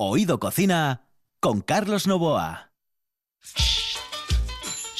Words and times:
Oído 0.00 0.38
Cocina 0.38 1.08
con 1.40 1.60
Carlos 1.60 2.06
Novoa. 2.06 2.70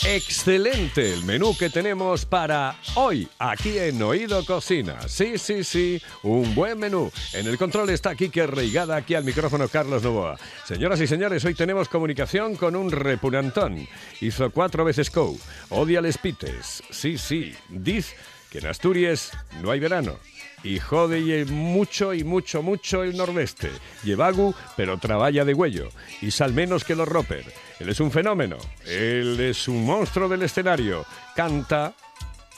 Excelente 0.05 1.13
el 1.13 1.23
menú 1.23 1.57
que 1.57 1.71
tenemos 1.71 2.27
para 2.27 2.77
hoy 2.97 3.29
aquí 3.39 3.79
en 3.79 4.03
Oído 4.03 4.45
Cocina. 4.45 5.07
Sí, 5.07 5.39
sí, 5.39 5.63
sí, 5.63 6.03
un 6.25 6.53
buen 6.53 6.81
menú. 6.81 7.13
En 7.33 7.47
el 7.47 7.57
control 7.57 7.91
está 7.91 8.17
Kike 8.17 8.49
Reigada, 8.49 8.97
aquí 8.97 9.15
al 9.15 9.23
micrófono 9.23 9.69
Carlos 9.69 10.03
Novoa. 10.03 10.37
Señoras 10.67 11.01
y 11.01 11.07
señores, 11.07 11.45
hoy 11.45 11.55
tenemos 11.55 11.89
comunicación 11.89 12.57
con 12.57 12.75
un 12.75 12.91
repunantón. 12.91 13.87
Hizo 14.21 14.51
cuatro 14.51 14.85
veces 14.85 15.13
COU, 15.13 15.39
odia 15.69 16.01
les 16.01 16.19
pites. 16.19 16.83
Sí, 16.91 17.19
sí, 17.19 17.55
dice 17.69 18.17
que 18.51 18.59
en 18.59 18.67
Asturias 18.67 19.31
no 19.63 19.71
hay 19.71 19.79
verano 19.79 20.19
y 20.63 20.79
jode 20.79 21.45
mucho 21.47 22.15
y 22.15 22.25
mucho, 22.25 22.63
mucho 22.63 23.03
el 23.03 23.17
nordeste. 23.17 23.71
Llevagu, 24.05 24.55
pero 24.77 24.99
trabaja 24.99 25.45
de 25.45 25.55
huello. 25.55 25.89
Y 26.21 26.31
sal 26.31 26.53
menos 26.53 26.85
que 26.85 26.97
los 26.97 27.09
roper. 27.09 27.45
Él 27.79 27.89
es 27.89 28.01
un 28.01 28.11
fenómeno. 28.11 28.59
Él 28.87 29.39
es 29.41 29.69
un 29.69 29.85
monstruo 29.85 30.29
del 30.29 30.43
escenario. 30.43 31.05
Canta, 31.37 31.95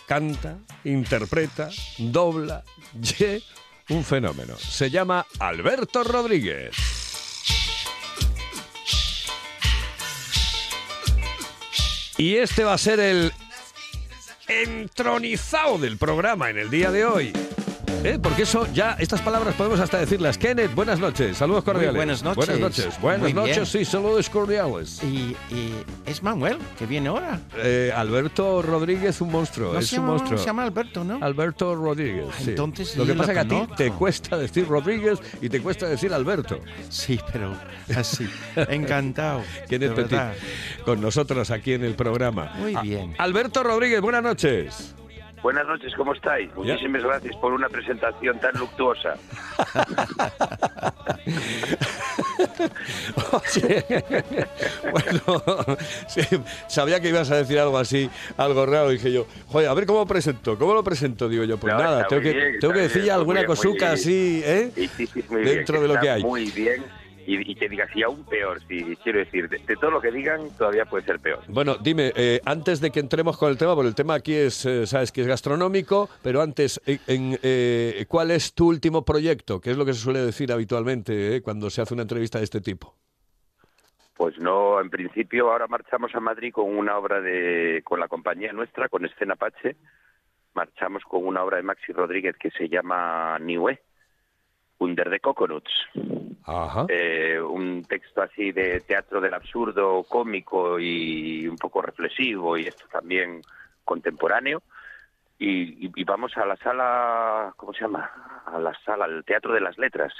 canta, 0.06 0.59
interpreta, 0.84 1.70
dobla. 1.98 2.65
Ye, 3.01 3.42
un 3.91 4.05
fenómeno. 4.05 4.56
Se 4.56 4.91
llama 4.91 5.27
Alberto 5.39 6.05
Rodríguez. 6.05 6.75
Y 12.17 12.37
este 12.37 12.64
va 12.64 12.75
a 12.75 12.78
ser 12.78 13.01
el 13.01 13.33
entronizado 14.47 15.78
del 15.78 15.97
programa 15.97 16.51
en 16.51 16.59
el 16.59 16.69
día 16.69 16.91
de 16.91 17.05
hoy. 17.06 17.33
¿Eh? 18.05 18.19
Porque 18.23 18.43
eso 18.43 18.67
ya, 18.73 18.97
estas 18.99 19.21
palabras 19.21 19.55
podemos 19.55 19.79
hasta 19.79 19.98
decirlas. 19.98 20.39
Kenneth, 20.39 20.75
buenas 20.75 20.98
noches, 20.98 21.37
saludos 21.37 21.65
cordiales. 21.65 21.95
buenas 21.95 22.23
noches. 22.23 22.47
Buenas 22.47 22.61
noches, 22.61 23.01
buenas 23.01 23.35
noches, 23.35 23.69
sí, 23.69 23.85
saludos 23.85 24.31
cordiales. 24.31 25.03
Y, 25.03 25.37
es 26.07 26.23
Manuel, 26.23 26.59
que 26.79 26.87
viene 26.87 27.09
ahora. 27.09 27.41
Eh, 27.59 27.92
Alberto 27.95 28.62
Rodríguez, 28.62 29.20
un 29.20 29.31
monstruo, 29.31 29.79
es 29.79 29.92
un 29.92 30.06
monstruo. 30.06 30.39
Se 30.39 30.47
llama 30.47 30.62
Alberto, 30.62 31.05
¿no? 31.05 31.19
Alberto 31.23 31.75
Rodríguez, 31.75 32.27
sí. 32.39 32.51
Entonces, 32.51 32.97
Lo 32.97 33.05
que 33.05 33.14
pasa 33.14 33.33
es 33.33 33.39
que 33.39 33.55
a 33.55 33.67
ti 33.67 33.73
te 33.77 33.91
cuesta 33.91 34.39
decir 34.39 34.67
Rodríguez 34.67 35.19
y 35.41 35.48
te 35.48 35.61
cuesta 35.61 35.86
decir 35.86 36.12
Alberto. 36.14 36.59
Sí, 36.89 37.20
pero 37.33 37.55
así. 37.95 38.29
Encantado. 38.57 39.42
Kenneth 39.69 39.95
Petit, 39.95 40.84
con 40.84 41.01
nosotros 41.01 41.51
aquí 41.51 41.75
en 41.75 41.84
el 41.84 41.95
programa. 41.95 42.53
Muy 42.57 42.75
bien. 42.83 43.14
Alberto 43.19 43.62
Rodríguez, 43.62 44.01
buenas 44.01 44.23
noches. 44.23 44.95
Buenas 45.42 45.66
noches, 45.66 45.94
¿cómo 45.94 46.12
estáis? 46.12 46.55
Muchísimas 46.55 47.02
gracias 47.02 47.34
por 47.36 47.55
una 47.55 47.69
presentación 47.69 48.38
tan 48.41 48.52
luctuosa. 48.58 49.14
bueno, 54.92 55.42
sabía 56.68 57.00
que 57.00 57.08
ibas 57.08 57.30
a 57.30 57.36
decir 57.36 57.58
algo 57.58 57.78
así, 57.78 58.11
algo 58.36 58.66
raro, 58.66 58.91
dije 58.91 59.11
yo, 59.12 59.27
joder, 59.46 59.68
a 59.68 59.74
ver 59.74 59.86
cómo 59.86 60.06
presento, 60.06 60.58
¿cómo 60.58 60.74
lo 60.74 60.84
presento? 60.84 61.27
Digo 61.28 61.44
yo, 61.44 61.56
pues 61.56 61.74
nada, 61.74 62.06
tengo 62.06 62.22
que, 62.22 62.58
tengo 62.61 62.74
que 62.74 62.80
decir 62.80 63.11
alguna 63.11 63.46
cosuca 63.46 63.92
así, 63.92 64.42
¿eh? 64.44 64.70
Dentro 65.30 65.80
de 65.80 65.88
lo 65.88 65.98
que 65.98 66.11
hay. 66.11 66.22
Muy 66.22 66.50
bien 66.50 67.00
y, 67.39 67.55
que 67.55 67.69
digas, 67.69 67.89
y 67.95 68.03
aún 68.03 68.25
peor, 68.25 68.61
si 68.67 68.97
quiero 68.97 69.20
decir, 69.20 69.48
de, 69.48 69.59
todo 69.77 69.91
lo 69.91 70.00
que 70.00 70.11
digan 70.11 70.48
todavía 70.56 70.84
puede 70.84 71.05
ser 71.05 71.20
peor. 71.20 71.41
Bueno, 71.48 71.77
dime, 71.77 72.12
eh, 72.17 72.41
antes 72.45 72.81
de 72.81 72.91
que 72.91 73.00
entremos 73.00 73.36
con 73.39 73.50
el 73.50 73.59
tema, 73.59 73.75
porque 73.75 73.89
el 73.89 73.95
tema 73.95 74.14
aquí 74.14 74.34
es, 74.34 74.64
eh, 74.67 74.86
sabes 74.86 75.12
que 75.12 75.20
es 75.20 75.27
gastronómico, 75.27 76.08
pero 76.23 76.42
antes, 76.42 76.81
eh, 76.86 76.98
en, 77.06 78.06
¿cuál 78.06 78.31
es 78.31 78.55
tu 78.55 78.69
último 78.69 79.05
proyecto? 79.05 79.61
¿Qué 79.61 79.70
es 79.70 79.77
lo 79.77 79.84
que 79.84 79.92
se 79.92 80.01
suele 80.01 80.20
decir 80.20 80.53
habitualmente 80.53 81.41
cuando 81.42 81.70
se 81.70 81.83
hace 81.83 81.95
una 81.95 82.03
entrevista 82.03 82.39
de 82.39 82.45
este 82.45 82.61
tipo? 82.61 82.95
Pues 84.17 84.39
no, 84.39 84.81
en 84.81 84.91
principio 84.91 85.51
ahora 85.51 85.67
marchamos 85.67 86.14
a 86.14 86.20
Madrid 86.20 86.53
con 86.53 86.77
una 86.77 86.98
obra 86.98 87.20
de, 87.20 87.81
con 87.84 88.01
la 88.01 88.08
compañía 88.08 88.53
nuestra, 88.53 88.89
con 88.89 89.05
Escena 89.06 89.36
Pache, 89.36 89.77
marchamos 90.55 91.02
con 91.05 91.27
una 91.27 91.42
obra 91.42 91.57
de 91.57 91.62
Maxi 91.62 91.92
Rodríguez 91.92 92.36
que 92.36 92.51
se 92.51 92.68
llama 92.68 93.39
Niue 93.39 93.80
Under 94.80 95.11
the 95.11 95.20
Coconuts. 95.20 95.70
Eh, 96.89 97.41
un 97.41 97.85
texto 97.85 98.23
así 98.23 98.51
de 98.51 98.80
teatro 98.80 99.20
del 99.20 99.35
absurdo, 99.35 100.02
cómico 100.05 100.80
y 100.80 101.46
un 101.46 101.57
poco 101.57 101.83
reflexivo 101.83 102.57
y 102.57 102.67
esto 102.67 102.86
también 102.91 103.42
contemporáneo. 103.85 104.63
Y, 105.39 106.05
vamos 106.05 106.36
a 106.36 106.45
la 106.45 106.57
sala, 106.57 107.55
¿cómo 107.57 107.73
se 107.73 107.80
llama? 107.80 108.11
A 108.45 108.58
la 108.58 108.74
sala, 108.85 109.07
al 109.07 109.24
Teatro 109.24 109.55
de 109.55 109.61
las 109.61 109.79
Letras, 109.79 110.13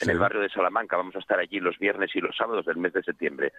en 0.00 0.10
el 0.10 0.18
barrio 0.18 0.42
de 0.42 0.50
Salamanca. 0.50 0.98
Vamos 0.98 1.16
a 1.16 1.20
estar 1.20 1.38
allí 1.38 1.60
los 1.60 1.78
viernes 1.78 2.14
y 2.14 2.20
los 2.20 2.36
sábados 2.36 2.66
del 2.66 2.76
mes 2.76 2.92
de 2.92 3.02
septiembre. 3.02 3.52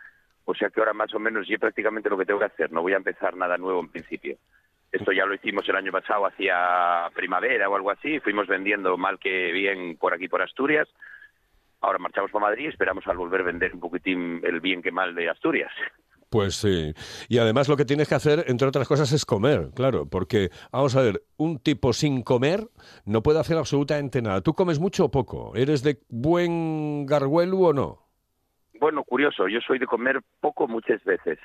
O 0.45 0.53
sea 0.53 0.69
que 0.69 0.79
ahora 0.79 0.93
más 0.93 1.13
o 1.15 1.19
menos 1.19 1.47
yo 1.47 1.57
prácticamente 1.57 2.09
lo 2.09 2.19
que 2.19 2.25
tengo 2.25 2.39
que 2.39 2.45
hacer. 2.45 2.71
No 2.71 2.83
voy 2.83 2.93
a 2.93 2.97
empezar 2.97 3.35
nada 3.35 3.57
nuevo 3.57 3.79
en 3.79 3.89
principio. 3.89 4.37
Esto 4.91 5.11
ya 5.11 5.25
lo 5.25 5.33
hicimos 5.33 5.67
el 5.67 5.75
año 5.75 5.91
pasado 5.91 6.25
hacia 6.25 7.09
primavera 7.13 7.69
o 7.69 7.75
algo 7.75 7.91
así. 7.91 8.19
Fuimos 8.19 8.47
vendiendo 8.47 8.97
mal 8.97 9.19
que 9.19 9.51
bien 9.51 9.97
por 9.97 10.13
aquí, 10.13 10.27
por 10.27 10.41
Asturias. 10.41 10.87
Ahora 11.81 11.99
marchamos 11.99 12.31
para 12.31 12.45
Madrid 12.45 12.65
y 12.65 12.67
esperamos 12.69 13.05
al 13.07 13.17
volver 13.17 13.41
a 13.41 13.45
vender 13.45 13.73
un 13.73 13.79
poquitín 13.79 14.41
el 14.43 14.61
bien 14.61 14.81
que 14.81 14.91
mal 14.91 15.13
de 15.13 15.29
Asturias. 15.29 15.71
Pues 16.29 16.55
sí. 16.55 16.93
Y 17.29 17.37
además 17.37 17.69
lo 17.69 17.77
que 17.77 17.85
tienes 17.85 18.09
que 18.09 18.15
hacer, 18.15 18.45
entre 18.47 18.67
otras 18.67 18.87
cosas, 18.87 19.11
es 19.13 19.25
comer, 19.25 19.69
claro. 19.73 20.07
Porque, 20.09 20.49
vamos 20.71 20.95
a 20.95 21.01
ver, 21.01 21.21
un 21.37 21.59
tipo 21.59 21.93
sin 21.93 22.21
comer 22.21 22.67
no 23.05 23.23
puede 23.23 23.39
hacer 23.39 23.57
absolutamente 23.57 24.21
nada. 24.21 24.41
¿Tú 24.41 24.53
comes 24.53 24.79
mucho 24.79 25.05
o 25.05 25.11
poco? 25.11 25.55
¿Eres 25.55 25.83
de 25.83 25.99
buen 26.09 27.05
garguelu 27.05 27.67
o 27.67 27.73
no? 27.73 28.07
Bueno, 28.79 29.03
curioso. 29.03 29.47
Yo 29.47 29.59
soy 29.61 29.79
de 29.79 29.87
comer 29.87 30.21
poco 30.41 30.67
muchas 30.67 31.03
veces. 31.03 31.39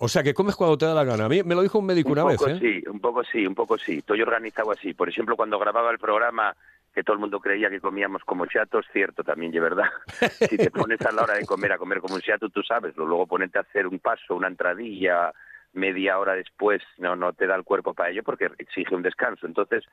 O 0.00 0.08
sea, 0.08 0.22
que 0.22 0.32
comes 0.32 0.54
cuando 0.54 0.78
te 0.78 0.86
da 0.86 0.94
la 0.94 1.04
gana. 1.04 1.24
A 1.24 1.28
mí 1.28 1.42
me 1.42 1.56
lo 1.56 1.62
dijo 1.62 1.80
un 1.80 1.86
médico 1.86 2.12
una 2.12 2.24
vez. 2.24 2.40
¿eh? 2.46 2.58
Sí, 2.60 2.88
un 2.88 3.00
poco 3.00 3.24
sí, 3.24 3.44
un 3.46 3.54
poco 3.54 3.76
sí. 3.76 3.98
Estoy 3.98 4.22
organizado 4.22 4.70
así. 4.70 4.94
Por 4.94 5.08
ejemplo, 5.08 5.36
cuando 5.36 5.58
grababa 5.58 5.90
el 5.90 5.98
programa 5.98 6.54
que 6.94 7.02
todo 7.02 7.14
el 7.14 7.20
mundo 7.20 7.40
creía 7.40 7.68
que 7.68 7.80
comíamos 7.80 8.22
como 8.24 8.46
chatos, 8.46 8.86
cierto 8.92 9.24
también, 9.24 9.50
de 9.50 9.60
verdad. 9.60 9.86
si 10.48 10.56
te 10.56 10.70
pones 10.70 11.00
a 11.02 11.12
la 11.12 11.22
hora 11.22 11.34
de 11.34 11.46
comer 11.46 11.72
a 11.72 11.78
comer 11.78 12.00
como 12.00 12.14
un 12.14 12.20
chato, 12.20 12.48
tú 12.48 12.62
sabes, 12.62 12.96
luego 12.96 13.26
ponerte 13.26 13.58
a 13.58 13.62
hacer 13.62 13.86
un 13.86 13.98
paso, 13.98 14.36
una 14.36 14.48
entradilla, 14.48 15.32
media 15.72 16.18
hora 16.18 16.34
después 16.34 16.82
no 16.96 17.14
no 17.14 17.32
te 17.32 17.46
da 17.46 17.54
el 17.54 17.64
cuerpo 17.64 17.94
para 17.94 18.10
ello 18.10 18.22
porque 18.22 18.50
exige 18.58 18.94
un 18.94 19.02
descanso. 19.02 19.46
Entonces, 19.46 19.84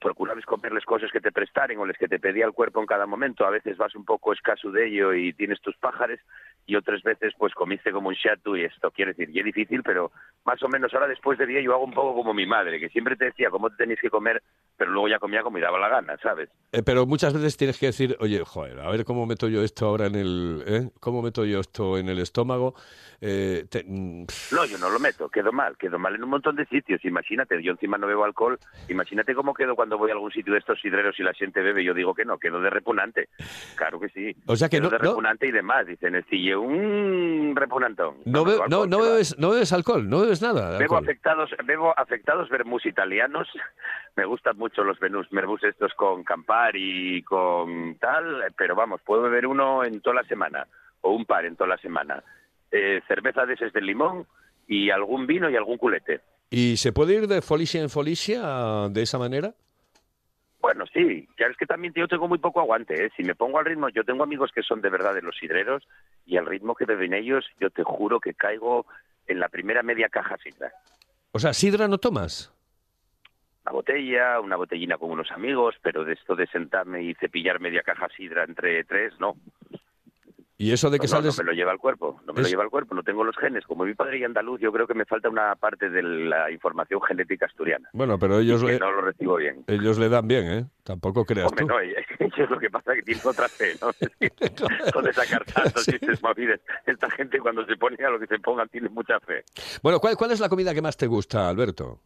procurabas 0.00 0.44
comerles 0.44 0.84
cosas 0.84 1.10
que 1.10 1.20
te 1.20 1.32
prestaren 1.32 1.78
o 1.78 1.86
les 1.86 1.98
que 1.98 2.08
te 2.08 2.18
pedía 2.18 2.46
el 2.46 2.52
cuerpo 2.52 2.80
en 2.80 2.86
cada 2.86 3.06
momento. 3.06 3.44
A 3.44 3.50
veces 3.50 3.76
vas 3.76 3.94
un 3.94 4.04
poco 4.04 4.32
escaso 4.32 4.70
de 4.70 4.86
ello 4.86 5.12
y 5.12 5.32
tienes 5.32 5.60
tus 5.60 5.76
pájaros 5.76 6.20
y 6.66 6.76
otras 6.76 7.02
veces 7.02 7.32
pues 7.38 7.54
comiste 7.54 7.92
como 7.92 8.08
un 8.08 8.16
chato 8.16 8.56
y 8.56 8.64
esto 8.64 8.90
quiere 8.90 9.12
decir, 9.12 9.30
y 9.34 9.38
es 9.38 9.44
difícil, 9.44 9.82
pero 9.82 10.10
más 10.44 10.62
o 10.62 10.68
menos 10.68 10.92
ahora 10.94 11.06
después 11.06 11.38
de 11.38 11.46
día 11.46 11.60
yo 11.60 11.74
hago 11.74 11.84
un 11.84 11.92
poco 11.92 12.14
como 12.14 12.34
mi 12.34 12.46
madre, 12.46 12.80
que 12.80 12.88
siempre 12.88 13.16
te 13.16 13.26
decía 13.26 13.50
cómo 13.50 13.70
te 13.70 13.76
tenías 13.76 14.00
que 14.00 14.10
comer, 14.10 14.42
pero 14.76 14.90
luego 14.90 15.08
ya 15.08 15.18
comía 15.18 15.42
como 15.42 15.56
me 15.56 15.60
daba 15.60 15.78
la 15.78 15.88
gana, 15.88 16.16
¿sabes? 16.22 16.50
Eh, 16.72 16.82
pero 16.82 17.06
muchas 17.06 17.32
veces 17.32 17.56
tienes 17.56 17.78
que 17.78 17.86
decir, 17.86 18.16
oye, 18.20 18.42
joder, 18.44 18.80
a 18.80 18.90
ver 18.90 19.04
cómo 19.04 19.26
meto 19.26 19.48
yo 19.48 19.62
esto 19.62 19.86
ahora 19.86 20.06
en 20.06 20.16
el, 20.16 20.64
¿eh? 20.66 20.90
¿Cómo 21.00 21.22
meto 21.22 21.44
yo 21.44 21.60
esto 21.60 21.98
en 21.98 22.08
el 22.08 22.18
estómago? 22.18 22.74
Eh, 23.20 23.64
mm, 23.86 24.24
no, 24.52 24.64
yo 24.66 24.78
no 24.78 24.90
lo 24.90 24.98
meto, 24.98 25.28
quedo 25.28 25.52
mal, 25.52 25.76
quedo 25.78 25.98
mal 25.98 26.14
en 26.14 26.24
un 26.24 26.30
montón 26.30 26.56
de 26.56 26.66
sitios. 26.66 27.04
Imagínate, 27.04 27.62
yo 27.62 27.72
encima 27.72 27.96
no 27.96 28.06
bebo 28.06 28.24
alcohol, 28.24 28.58
imagínate 28.88 29.34
cómo 29.34 29.54
quedo 29.56 29.74
cuando 29.74 29.98
voy 29.98 30.10
a 30.10 30.14
algún 30.14 30.30
sitio 30.30 30.52
de 30.52 30.60
estos 30.60 30.80
sidreros 30.80 31.18
y 31.18 31.22
la 31.22 31.34
gente 31.34 31.60
bebe. 31.62 31.82
Yo 31.82 31.94
digo 31.94 32.14
que 32.14 32.24
no, 32.24 32.38
quedo 32.38 32.60
de 32.60 32.70
repugnante. 32.70 33.28
Claro 33.74 33.98
que 33.98 34.08
sí. 34.10 34.36
O 34.46 34.54
sea 34.54 34.68
que 34.68 34.76
quedo 34.76 34.90
no, 34.90 34.90
de 34.90 34.98
repugnante 34.98 35.46
y 35.48 35.52
demás. 35.52 35.86
Dicen, 35.86 36.14
el 36.14 36.56
un 36.56 37.54
repugnantón. 37.56 38.18
No, 38.24 38.44
no, 38.68 38.86
no, 38.86 39.00
bebes, 39.00 39.36
no 39.38 39.50
bebes 39.50 39.72
alcohol, 39.72 40.08
no 40.08 40.20
bebes 40.20 40.42
nada. 40.42 40.78
Bebo 40.78 40.96
afectados, 40.96 41.50
bebo 41.64 41.98
afectados 41.98 42.48
vermús 42.48 42.86
italianos. 42.86 43.48
Me 44.16 44.24
gustan 44.24 44.56
mucho 44.56 44.84
los 44.84 44.98
vermús, 44.98 45.26
vermús 45.30 45.62
estos 45.64 45.92
con 45.94 46.24
Campari 46.24 47.16
y 47.18 47.22
con 47.22 47.96
tal, 47.96 48.44
pero 48.56 48.74
vamos, 48.74 49.00
puedo 49.02 49.22
beber 49.22 49.46
uno 49.46 49.84
en 49.84 50.00
toda 50.00 50.16
la 50.16 50.24
semana 50.24 50.66
o 51.02 51.12
un 51.12 51.26
par 51.26 51.44
en 51.44 51.54
toda 51.54 51.68
la 51.68 51.76
semana 51.78 52.22
eh, 52.70 53.00
cerveza 53.06 53.46
de 53.46 53.54
ese 53.54 53.70
de 53.70 53.80
limón 53.80 54.26
y 54.66 54.90
algún 54.90 55.26
vino 55.26 55.48
y 55.48 55.56
algún 55.56 55.78
culete. 55.78 56.20
¿Y 56.50 56.76
se 56.76 56.92
puede 56.92 57.14
ir 57.14 57.26
de 57.26 57.42
folicia 57.42 57.80
en 57.80 57.90
folicia 57.90 58.88
de 58.90 59.02
esa 59.02 59.18
manera? 59.18 59.54
Bueno, 60.60 60.84
sí, 60.92 61.28
claro 61.36 61.52
es 61.52 61.58
que 61.58 61.66
también 61.66 61.92
yo 61.94 62.08
tengo 62.08 62.26
muy 62.26 62.38
poco 62.38 62.60
aguante, 62.60 63.06
¿eh? 63.06 63.10
si 63.16 63.22
me 63.22 63.36
pongo 63.36 63.58
al 63.58 63.66
ritmo, 63.66 63.88
yo 63.88 64.04
tengo 64.04 64.24
amigos 64.24 64.50
que 64.52 64.62
son 64.62 64.80
de 64.80 64.90
verdad 64.90 65.14
de 65.14 65.22
los 65.22 65.36
sidreros 65.36 65.86
y 66.24 66.36
al 66.36 66.46
ritmo 66.46 66.74
que 66.74 66.84
beben 66.84 67.14
ellos, 67.14 67.44
yo 67.60 67.70
te 67.70 67.84
juro 67.84 68.18
que 68.18 68.34
caigo 68.34 68.84
en 69.28 69.38
la 69.38 69.48
primera 69.48 69.82
media 69.82 70.08
caja 70.08 70.36
sidra. 70.38 70.72
O 71.32 71.38
sea, 71.38 71.52
sidra 71.52 71.86
no 71.86 71.98
tomas. 71.98 72.52
Una 73.62 73.72
botella, 73.72 74.40
una 74.40 74.56
botellina 74.56 74.96
con 74.96 75.10
unos 75.10 75.30
amigos, 75.30 75.74
pero 75.82 76.04
de 76.04 76.14
esto 76.14 76.34
de 76.34 76.46
sentarme 76.46 77.02
y 77.02 77.14
cepillar 77.14 77.60
media 77.60 77.82
caja 77.82 78.08
sidra 78.16 78.44
entre 78.44 78.84
tres, 78.84 79.12
no. 79.20 79.36
¿Y 80.58 80.72
eso 80.72 80.88
de 80.88 80.98
que 80.98 81.06
No, 81.06 81.12
no, 81.12 81.16
sales...? 81.18 81.38
no 81.38 81.44
me 81.44 81.50
lo 81.50 81.56
lleva 81.56 81.72
el 81.72 81.78
cuerpo, 81.78 82.20
no 82.26 82.32
me 82.32 82.40
Es- 82.40 82.46
lo 82.46 82.50
lleva 82.50 82.64
el 82.64 82.70
cuerpo, 82.70 82.94
no 82.94 83.02
tengo 83.02 83.22
los 83.24 83.36
genes. 83.36 83.64
Como 83.66 83.84
mi 83.84 83.92
padre 83.94 84.18
y 84.18 84.24
andaluz, 84.24 84.58
yo 84.60 84.72
creo 84.72 84.86
que 84.86 84.94
me 84.94 85.04
falta 85.04 85.28
una 85.28 85.54
parte 85.56 85.90
de 85.90 86.02
la 86.02 86.50
información 86.50 87.00
genética 87.02 87.44
asturiana. 87.46 87.88
Bueno, 87.92 88.18
pero 88.18 88.38
ellos 88.38 88.62
le, 88.62 88.78
no 88.78 88.90
lo 88.90 89.02
recibo 89.02 89.36
bien. 89.36 89.64
ellos 89.66 89.98
le 89.98 90.08
dan 90.08 90.26
bien, 90.26 90.46
¿eh? 90.46 90.64
Tampoco 90.82 91.24
creas 91.26 91.48
Hombre, 91.48 91.64
tú. 91.66 91.68
no, 91.68 91.78
es 92.44 92.50
lo 92.50 92.58
que 92.58 92.70
pasa, 92.70 92.94
que 92.94 93.02
tiene 93.02 93.20
otra 93.24 93.48
fe, 93.48 93.74
¿no? 93.82 93.88
Con 94.92 95.04
de 95.04 95.12
sacar 95.12 95.44
tantos 95.44 95.84
chistes 95.84 96.22
móviles. 96.22 96.60
Esta 96.86 97.10
gente 97.10 97.38
cuando 97.38 97.64
se 97.66 97.76
pone 97.76 97.96
a 98.04 98.10
lo 98.10 98.18
que 98.18 98.26
se 98.26 98.38
ponga 98.38 98.66
tiene 98.66 98.88
mucha 98.88 99.20
fe. 99.20 99.44
Bueno, 99.82 100.00
¿cuál, 100.00 100.16
¿cuál 100.16 100.30
es 100.32 100.40
la 100.40 100.48
comida 100.48 100.72
que 100.72 100.80
más 100.82 100.96
te 100.96 101.06
gusta, 101.06 101.48
Alberto? 101.48 102.00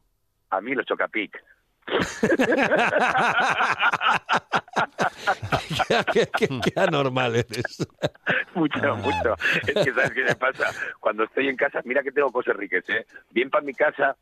A 0.50 0.60
mí 0.60 0.74
los 0.74 0.84
chocapic. 0.86 1.40
qué, 6.12 6.26
qué- 6.36 6.60
qué- 6.62 6.80
anormal 6.80 7.36
eres. 7.36 7.86
mucho, 8.54 8.96
mucho. 8.96 9.34
Es 9.66 9.74
que, 9.84 9.92
¿sabes 9.92 10.12
qué 10.12 10.24
me 10.24 10.34
pasa? 10.36 10.70
Cuando 11.00 11.24
estoy 11.24 11.48
en 11.48 11.56
casa, 11.56 11.80
mira 11.84 12.02
que 12.02 12.12
tengo 12.12 12.30
cosas 12.30 12.56
ricas, 12.56 12.84
¿eh? 12.88 13.06
Bien 13.30 13.50
para 13.50 13.64
mi 13.64 13.74
casa, 13.74 14.16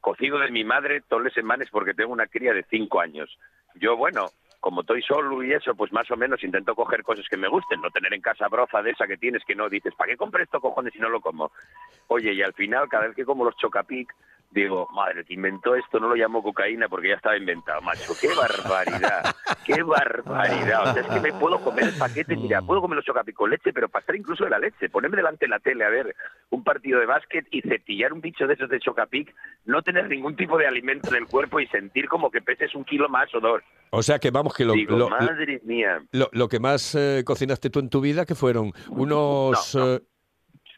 cocido 0.00 0.38
de 0.38 0.50
mi 0.50 0.64
madre 0.64 1.02
todos 1.08 1.22
los 1.22 1.32
semanas 1.32 1.68
porque 1.70 1.94
tengo 1.94 2.12
una 2.12 2.26
cría 2.26 2.52
de 2.52 2.64
cinco 2.70 3.00
años. 3.00 3.38
Yo, 3.76 3.96
bueno, 3.96 4.26
como 4.60 4.80
estoy 4.82 5.02
solo 5.02 5.42
y 5.42 5.52
eso, 5.52 5.74
pues 5.74 5.92
más 5.92 6.10
o 6.10 6.16
menos 6.16 6.42
intento 6.42 6.74
coger 6.74 7.02
cosas 7.02 7.26
que 7.28 7.36
me 7.36 7.48
gusten, 7.48 7.80
no 7.80 7.90
tener 7.90 8.14
en 8.14 8.22
casa 8.22 8.48
broza 8.48 8.80
de 8.82 8.92
esa 8.92 9.06
que 9.06 9.16
tienes 9.18 9.44
que 9.44 9.54
no 9.54 9.68
dices, 9.68 9.94
¿para 9.94 10.12
qué 10.12 10.16
compré 10.16 10.44
esto, 10.44 10.60
cojones, 10.60 10.92
si 10.92 10.98
no 11.00 11.08
lo 11.10 11.20
como? 11.20 11.52
Oye, 12.08 12.32
y 12.32 12.42
al 12.42 12.54
final, 12.54 12.88
cada 12.88 13.06
vez 13.08 13.16
que 13.16 13.24
como 13.26 13.44
los 13.44 13.56
chocapic, 13.56 14.14
digo, 14.54 14.88
madre, 14.94 15.24
que 15.24 15.34
inventó 15.34 15.74
esto, 15.74 15.98
no 15.98 16.08
lo 16.08 16.14
llamó 16.14 16.42
cocaína 16.42 16.88
porque 16.88 17.08
ya 17.08 17.14
estaba 17.16 17.36
inventado, 17.36 17.80
macho. 17.82 18.12
¡Qué 18.20 18.28
barbaridad! 18.36 19.34
¡Qué 19.66 19.82
barbaridad! 19.82 20.82
O 20.90 20.92
sea, 20.92 21.02
es 21.02 21.08
que 21.08 21.20
me 21.20 21.32
puedo 21.32 21.58
comer 21.60 21.84
el 21.86 21.98
paquete, 21.98 22.36
mira, 22.36 22.62
puedo 22.62 22.80
comer 22.80 22.96
los 22.96 23.04
chocapic 23.04 23.34
con 23.34 23.50
leche, 23.50 23.72
pero 23.72 23.88
pasar 23.88 24.14
incluso 24.16 24.44
de 24.44 24.50
la 24.50 24.58
leche, 24.58 24.88
ponerme 24.88 25.16
delante 25.16 25.46
de 25.46 25.50
la 25.50 25.58
tele 25.58 25.84
a 25.84 25.88
ver 25.88 26.14
un 26.50 26.62
partido 26.62 27.00
de 27.00 27.06
básquet 27.06 27.46
y 27.50 27.62
cepillar 27.62 28.12
un 28.12 28.20
bicho 28.20 28.46
de 28.46 28.54
esos 28.54 28.68
de 28.70 28.78
chocapic, 28.80 29.34
no 29.64 29.82
tener 29.82 30.08
ningún 30.08 30.36
tipo 30.36 30.56
de 30.56 30.66
alimento 30.66 31.08
en 31.10 31.16
el 31.16 31.26
cuerpo 31.26 31.58
y 31.60 31.66
sentir 31.66 32.08
como 32.08 32.30
que 32.30 32.40
peses 32.40 32.74
un 32.74 32.84
kilo 32.84 33.08
más 33.08 33.34
o 33.34 33.40
dos. 33.40 33.60
O 33.90 34.02
sea 34.02 34.18
que 34.18 34.30
vamos, 34.30 34.54
que 34.54 34.64
lo, 34.64 34.72
Digo, 34.74 34.96
lo- 34.96 35.08
madre 35.08 35.60
mía. 35.64 36.02
lo- 36.12 36.30
lo 36.32 36.48
que 36.48 36.60
más 36.60 36.94
eh, 36.94 37.22
cocinaste 37.24 37.70
tú 37.70 37.80
en 37.80 37.90
tu 37.90 38.00
vida, 38.00 38.24
que 38.24 38.34
fueron 38.34 38.72
unos... 38.88 39.74
No, 39.74 39.84
no. 39.86 39.94
eh, 39.96 40.00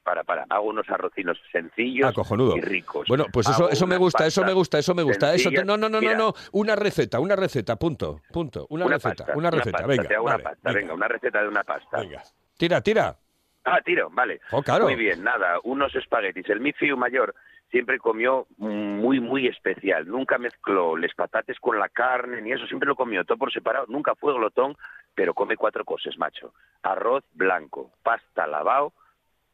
Para, 0.06 0.23
para, 0.23 0.47
hago 0.50 0.67
unos 0.69 0.88
arrocinos 0.88 1.37
sencillos 1.50 2.14
Ah, 2.17 2.55
y 2.56 2.61
ricos. 2.61 3.08
Bueno, 3.08 3.25
pues 3.32 3.49
eso, 3.49 3.69
eso 3.69 3.88
me 3.88 3.97
gusta, 3.97 4.25
eso 4.25 4.44
me 4.44 4.53
gusta, 4.53 4.79
eso 4.79 4.94
me 4.94 5.03
gusta. 5.03 5.35
Eso 5.35 5.50
te- 5.50 5.64
no, 5.64 5.76
no, 5.76 5.88
no, 5.88 5.88
no, 5.88 6.00
Mira, 6.00 6.14
no. 6.17 6.32
Una 6.53 6.76
receta, 6.76 7.19
una 7.19 7.35
receta, 7.35 7.75
punto, 7.75 8.20
punto. 8.32 8.69
Una, 8.70 8.87
receta, 8.87 9.25
pasta, 9.25 9.37
una 9.37 9.50
receta. 9.50 9.73
pasta, 9.79 9.87
venga, 9.88 10.05
te 10.05 10.14
hago 10.14 10.26
vale, 10.26 10.37
una 10.37 10.44
pasta, 10.50 10.73
venga. 10.73 10.94
una 10.94 11.08
receta 11.08 11.43
de 11.43 11.49
una 11.49 11.64
pasta. 11.64 11.99
venga. 11.99 12.23
Tira, 12.56 12.81
tira. 12.82 13.17
Ah, 13.64 13.81
tiro, 13.85 14.08
vale. 14.12 14.41
Oh, 14.53 14.62
claro. 14.62 14.85
Muy 14.85 14.94
bien, 14.94 15.25
nada, 15.25 15.58
unos 15.64 15.93
espaguetis. 15.97 16.49
El 16.50 16.61
mi 16.61 16.73
fiu 16.73 16.97
mayor 16.97 17.35
siempre 17.73 17.99
comió 17.99 18.47
muy, 18.59 19.19
muy 19.19 19.49
especial. 19.49 20.06
Nunca 20.06 20.38
mezcló 20.38 20.97
les 20.97 21.12
patates 21.17 21.59
con 21.59 21.81
la 21.81 21.88
carne 21.88 22.43
ni 22.43 22.52
eso, 22.52 22.64
siempre 22.69 22.87
lo 22.87 22.94
comió 22.94 23.25
todo 23.25 23.38
por 23.38 23.52
separado. 23.52 23.87
Nunca 23.88 24.14
fue 24.14 24.32
glotón, 24.35 24.76
pero 25.17 25.35
come 25.35 25.56
cuatro 25.56 25.85
cosas, 25.85 26.17
macho. 26.17 26.55
Arroz 26.85 27.25
blanco, 27.35 27.91
pasta 28.05 28.47
lavado 28.47 28.93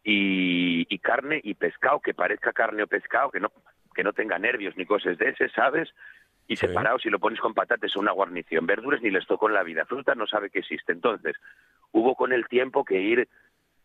y, 0.04 0.86
y 0.92 0.98
carne 0.98 1.40
y 1.42 1.54
pescado, 1.54 2.00
que 2.00 2.14
parezca 2.14 2.52
carne 2.52 2.82
o 2.82 2.86
pescado, 2.86 3.30
que 3.30 3.40
no, 3.40 3.52
que 3.94 4.02
no 4.04 4.12
tenga 4.12 4.38
nervios 4.38 4.76
ni 4.76 4.86
cosas 4.86 5.18
de 5.18 5.30
ese, 5.30 5.48
¿sabes? 5.50 5.88
Y 6.48 6.56
Sí. 6.56 6.66
separado, 6.66 6.98
si 6.98 7.08
lo 7.08 7.18
pones 7.20 7.40
con 7.40 7.54
patates 7.54 7.96
o 7.96 8.00
una 8.00 8.12
guarnición. 8.12 8.66
Verduras 8.66 9.00
ni 9.00 9.10
les 9.10 9.26
tocó 9.26 9.48
en 9.48 9.54
la 9.54 9.62
vida. 9.62 9.84
Fruta 9.86 10.14
no 10.14 10.26
sabe 10.26 10.50
que 10.50 10.58
existe. 10.58 10.92
Entonces, 10.92 11.36
hubo 11.92 12.16
con 12.16 12.32
el 12.32 12.46
tiempo 12.48 12.84
que 12.84 13.00
ir 13.00 13.28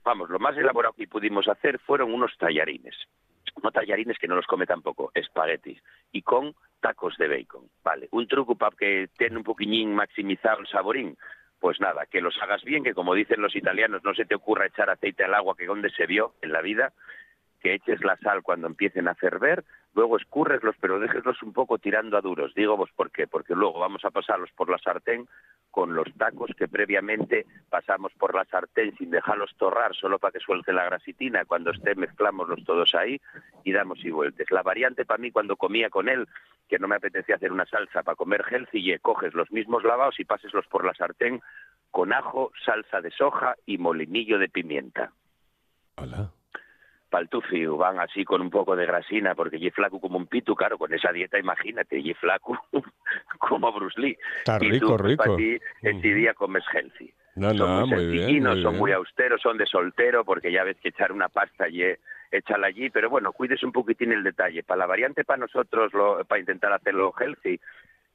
vamos, 0.04 0.30
lo 0.30 0.40
más 0.40 0.56
elaborado 0.58 0.94
que 0.94 1.06
pudimos 1.06 1.50
hacer 1.50 1.80
fueron 1.80 2.14
unos 2.14 2.32
tallarines. 2.38 2.96
No 3.62 3.72
tallarines 3.72 4.18
que 4.18 4.28
no 4.28 4.36
los 4.36 4.46
come 4.48 4.66
tampoco, 4.66 5.12
espaguetis. 5.14 5.82
Y 6.14 6.22
con 6.22 6.56
tacos 6.80 7.18
de 7.18 7.28
bacon. 7.28 7.70
Vale, 7.84 8.08
un 8.12 8.26
truco 8.26 8.56
para 8.56 8.76
que 8.76 9.10
tenga 9.18 9.38
un 9.38 9.44
poquillín 9.44 9.94
maximizado 9.94 10.62
el 10.62 10.68
saborín. 10.68 11.18
Pues 11.60 11.80
nada, 11.80 12.06
que 12.06 12.22
los 12.22 12.40
hagas 12.42 12.64
bien, 12.64 12.84
que 12.84 12.94
como 12.94 13.16
dicen 13.16 13.42
los 13.42 13.56
italianos, 13.56 14.04
no 14.04 14.14
se 14.14 14.26
te 14.26 14.36
ocurra 14.36 14.68
echar 14.68 14.90
aceite 14.90 15.24
al 15.24 15.34
agua 15.34 15.56
que 15.58 15.66
donde 15.66 15.90
se 15.90 16.06
vio 16.06 16.34
en 16.42 16.52
la 16.52 16.62
vida, 16.62 16.94
que 17.60 17.74
eches 17.74 18.04
la 18.04 18.18
sal 18.18 18.44
cuando 18.44 18.68
empiecen 18.68 19.08
a 19.08 19.16
ferver, 19.16 19.64
luego 19.98 20.18
escurreslos, 20.18 20.76
pero 20.80 21.00
déjeslos 21.00 21.42
un 21.42 21.54
poco 21.54 21.80
tirando 21.80 22.18
a 22.18 22.22
duros. 22.22 22.54
Digo, 22.54 22.78
pues 22.78 22.92
¿por 22.94 23.10
qué? 23.10 23.26
Porque 23.26 23.56
luego 23.56 23.80
vamos 23.80 24.06
a 24.06 24.12
pasarlos 24.12 24.52
por 24.52 24.70
la 24.70 24.78
sartén 24.78 25.28
con 25.72 25.96
los 25.96 26.14
tacos 26.14 26.52
que 26.56 26.68
previamente 26.68 27.48
pasamos 27.68 28.14
por 28.14 28.36
la 28.36 28.46
sartén 28.46 28.96
sin 28.96 29.10
dejarlos 29.10 29.56
torrar, 29.58 29.96
solo 29.96 30.20
para 30.20 30.34
que 30.34 30.40
suelte 30.40 30.72
la 30.72 30.86
grasitina. 30.86 31.46
Cuando 31.46 31.72
esté 31.72 31.96
mezclamoslos 31.96 32.64
todos 32.64 32.94
ahí 32.94 33.20
y 33.64 33.72
damos 33.72 34.06
y 34.06 34.12
vueltas. 34.12 34.52
La 34.52 34.62
variante 34.62 35.04
para 35.04 35.18
mí 35.18 35.32
cuando 35.32 35.56
comía 35.58 35.90
con 35.90 36.10
él, 36.10 36.28
que 36.70 36.78
no 36.78 36.88
me 36.88 36.98
apetecía 36.98 37.36
hacer 37.36 37.52
una 37.52 37.66
salsa 37.66 38.04
para 38.04 38.16
comer 38.16 38.46
healthy, 38.48 39.00
coges 39.00 39.34
los 39.34 39.52
mismos 39.52 39.84
lavados 39.84 40.20
y 40.20 40.26
paseslos 40.26 40.68
por 40.68 40.86
la 40.86 40.94
sartén 40.94 41.42
con 41.90 42.14
ajo, 42.14 42.52
salsa 42.64 43.02
de 43.02 43.10
soja 43.10 43.56
y 43.66 43.80
molinillo 43.80 44.38
de 44.38 44.50
pimienta 44.50 45.12
Hola. 45.96 46.32
Paltufi 47.10 47.66
van 47.66 48.00
así 48.00 48.24
con 48.26 48.42
un 48.42 48.50
poco 48.50 48.76
de 48.76 48.86
grasina 48.86 49.34
porque 49.36 49.60
ye 49.60 49.72
flaco 49.72 50.00
como 50.00 50.18
un 50.18 50.28
pitu, 50.28 50.56
claro, 50.56 50.78
con 50.78 50.94
esa 50.94 51.12
dieta 51.12 51.40
imagínate, 51.40 52.02
ye 52.02 52.14
flaco 52.16 52.60
como 53.40 53.72
Bruce 53.72 54.00
Lee. 54.00 54.18
Está 54.40 54.58
y 54.62 54.70
rico, 54.72 54.98
tú, 54.98 54.98
rico. 54.98 55.24
para 55.24 55.36
ti, 55.38 55.60
Ujú. 55.84 56.00
día 56.02 56.34
comes 56.34 56.64
healthy. 56.74 57.14
No, 57.36 57.54
son 57.54 57.58
no, 57.58 57.88
muy 57.88 57.96
muy 57.96 58.08
bien, 58.08 58.44
muy 58.44 58.62
son 58.62 58.72
bien. 58.72 58.80
muy 58.80 58.92
austeros, 58.92 59.42
son 59.42 59.58
de 59.58 59.66
soltero, 59.66 60.26
porque 60.26 60.52
ya 60.52 60.64
ves 60.64 60.78
que 60.78 60.90
echar 60.90 61.12
una 61.12 61.30
pasta 61.30 61.70
y 61.70 61.84
échala 62.32 62.68
allí, 62.68 62.90
pero 62.90 63.10
bueno, 63.10 63.32
cuides 63.32 63.64
un 63.64 63.72
poquitín 63.72 64.12
el 64.12 64.24
detalle. 64.24 64.64
Para 64.64 64.80
la 64.80 64.86
variante, 64.88 65.24
para 65.24 65.38
nosotros, 65.38 65.94
lo- 65.94 66.26
para 66.26 66.40
intentar 66.40 66.74
hacerlo 66.74 67.14
healthy, 67.18 67.60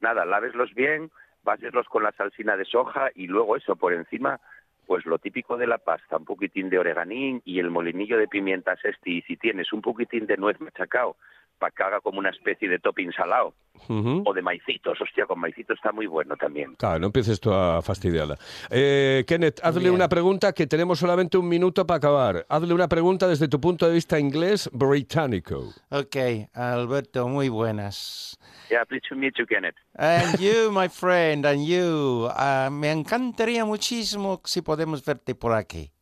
nada, 0.00 0.24
láveslos 0.24 0.74
bien, 0.74 1.10
báseslos 1.44 1.86
con 1.88 2.02
la 2.02 2.12
salsina 2.12 2.56
de 2.56 2.64
soja 2.64 3.10
y 3.14 3.26
luego 3.26 3.56
eso, 3.56 3.76
por 3.76 3.92
encima, 3.92 4.40
pues 4.86 5.06
lo 5.06 5.18
típico 5.18 5.56
de 5.56 5.66
la 5.66 5.78
pasta, 5.78 6.16
un 6.16 6.24
poquitín 6.24 6.70
de 6.70 6.78
oreganín 6.78 7.42
y 7.44 7.58
el 7.58 7.70
molinillo 7.70 8.18
de 8.18 8.28
pimientas 8.28 8.78
este, 8.84 9.10
y 9.10 9.22
si 9.22 9.36
tienes 9.36 9.72
un 9.72 9.82
poquitín 9.82 10.26
de 10.26 10.36
nuez 10.36 10.60
machacao, 10.60 11.16
para 11.62 11.70
que 11.70 11.82
haga 11.84 12.00
como 12.00 12.18
una 12.18 12.30
especie 12.30 12.68
de 12.68 12.80
topping 12.80 13.12
salado, 13.12 13.54
Ujú. 13.88 14.24
o 14.26 14.34
de 14.34 14.42
maicitos, 14.42 15.00
hostia, 15.00 15.26
con 15.26 15.38
maicitos 15.38 15.76
está 15.76 15.92
muy 15.92 16.06
bueno 16.08 16.36
también. 16.36 16.74
Claro, 16.74 16.98
no 16.98 17.06
empieces 17.06 17.38
tú 17.38 17.52
a 17.52 17.80
fastidiarla. 17.82 18.36
Eh, 18.68 19.22
Kenneth, 19.28 19.60
hazle 19.62 19.82
Bien. 19.82 19.94
una 19.94 20.08
pregunta 20.08 20.52
que 20.52 20.66
tenemos 20.66 20.98
solamente 20.98 21.38
un 21.38 21.48
minuto 21.48 21.86
para 21.86 21.98
acabar. 21.98 22.44
Hazle 22.48 22.74
una 22.74 22.88
pregunta 22.88 23.28
desde 23.28 23.46
tu 23.46 23.60
punto 23.60 23.86
de 23.86 23.94
vista 23.94 24.18
inglés 24.18 24.68
británico. 24.72 25.72
Ok, 25.90 26.16
Alberto, 26.54 27.28
muy 27.28 27.48
buenas. 27.48 28.36
Yeah, 28.68 28.84
pleased 28.84 29.08
to 29.10 29.14
meet 29.14 29.34
you, 29.38 29.46
Kenneth. 29.46 29.76
And 29.94 30.36
you, 30.40 30.72
my 30.72 30.88
friend, 30.88 31.46
and 31.46 31.64
you. 31.64 32.28
ah, 32.34 32.70
me 32.72 32.90
encantaría 32.90 33.64
muchísimo 33.64 34.40
si 34.44 34.62
podemos 34.62 35.04
verte 35.04 35.36
por 35.36 35.52
aquí. 35.52 35.92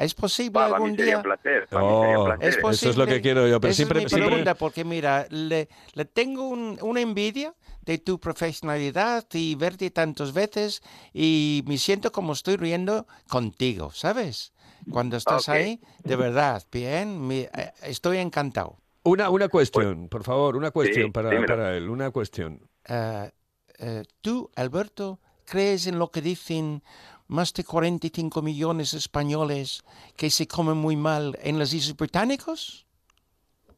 ¿Es 0.00 0.14
posible 0.14 0.50
para 0.52 0.74
algún 0.74 0.90
mí 0.92 0.96
sería 0.96 1.14
día? 1.14 1.22
placer. 1.22 1.68
para 1.68 1.84
mí 1.84 1.90
sería 2.00 2.08
un 2.08 2.16
Oh, 2.16 2.24
placer. 2.24 2.48
Es 2.48 2.54
Eso 2.56 2.62
posible. 2.66 2.90
es 2.90 2.96
lo 2.96 3.06
que 3.06 3.20
quiero 3.20 3.46
yo, 3.48 3.60
pero 3.60 3.70
Esa 3.70 3.76
siempre- 3.76 3.98
es 3.98 4.04
mi 4.04 4.08
siempre- 4.08 4.28
pregunta, 4.28 4.54
porque 4.54 4.84
mira, 4.84 5.26
le, 5.30 5.68
le 5.94 6.04
tengo 6.06 6.48
un- 6.48 6.78
una 6.82 7.00
envidia 7.00 7.54
de 7.82 7.98
tu 7.98 8.18
profesionalidad 8.18 9.26
y 9.32 9.54
verte 9.54 9.90
tantas 9.90 10.32
veces 10.32 10.82
y 11.12 11.62
me 11.66 11.76
siento 11.78 12.12
como 12.12 12.32
estoy 12.32 12.56
riendo 12.56 13.06
contigo, 13.28 13.90
¿sabes? 13.92 14.52
Cuando 14.90 15.16
estás 15.16 15.48
Ok. 15.48 15.54
ahí, 15.54 15.80
de 16.04 16.16
verdad, 16.16 16.62
bien, 16.72 17.20
me- 17.26 17.50
eh, 17.54 17.72
estoy 17.82 18.18
encantado. 18.18 18.78
Una, 19.02 19.30
una 19.30 19.48
cuestión, 19.48 20.08
por 20.08 20.24
favor, 20.24 20.56
una 20.56 20.70
cuestión 20.70 21.06
Sí, 21.06 21.10
para, 21.12 21.30
para 21.46 21.76
él, 21.76 21.88
una 21.88 22.10
cuestión. 22.10 22.60
Eh, 22.86 23.30
eh, 23.78 24.02
¿Tú, 24.20 24.50
Alberto, 24.56 25.20
crees 25.46 25.86
en 25.86 25.98
lo 25.98 26.10
que 26.10 26.20
dicen 26.22 26.82
más 27.30 27.54
de 27.54 27.64
45 27.64 28.42
millones 28.42 28.90
de 28.92 28.98
españoles 28.98 29.84
que 30.16 30.30
se 30.30 30.46
comen 30.46 30.76
muy 30.76 30.96
mal 30.96 31.38
en 31.42 31.58
las 31.58 31.72
Islas 31.72 31.96
Británicas? 31.96 32.86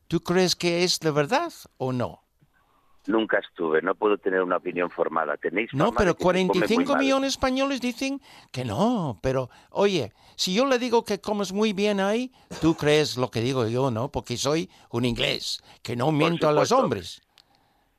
¿Tú 0.09 0.21
crees 0.21 0.57
que 0.57 0.85
es 0.85 0.99
de 1.01 1.11
verdad 1.11 1.53
o 1.77 1.93
no? 1.93 2.23
Nunca 3.07 3.39
estuve, 3.39 3.83
no 3.83 3.95
puedo 3.95 4.17
tener 4.17 4.43
una 4.43 4.57
opinión 4.57 4.89
formada. 4.91 5.37
Tenéis 5.37 5.71
No, 5.75 5.93
pero 5.93 6.13
de 6.13 6.17
que 6.17 6.21
se 6.21 6.25
come 6.25 6.45
muy 6.45 6.51
45 6.53 6.93
mal. 6.93 6.99
millones 7.01 7.23
de 7.23 7.29
españoles 7.29 7.81
dicen 7.81 8.21
que 8.53 8.65
no. 8.65 9.19
Pero, 9.23 9.51
oye, 9.71 10.13
si 10.37 10.55
yo 10.55 10.67
le 10.67 10.79
digo 10.79 11.05
que 11.05 11.21
comes 11.21 11.53
muy 11.53 11.73
bien 11.73 12.01
ahí, 12.01 12.33
tú 12.61 12.75
crees 12.75 13.17
lo 13.17 13.31
que 13.31 13.41
digo 13.41 13.67
yo, 13.67 13.91
¿no? 13.91 14.11
Porque 14.11 14.37
soy 14.37 14.71
un 14.91 15.05
inglés, 15.05 15.63
que 15.83 15.97
no 15.97 16.13
miento 16.13 16.49
a 16.49 16.53
los 16.53 16.71
hombres. 16.73 17.21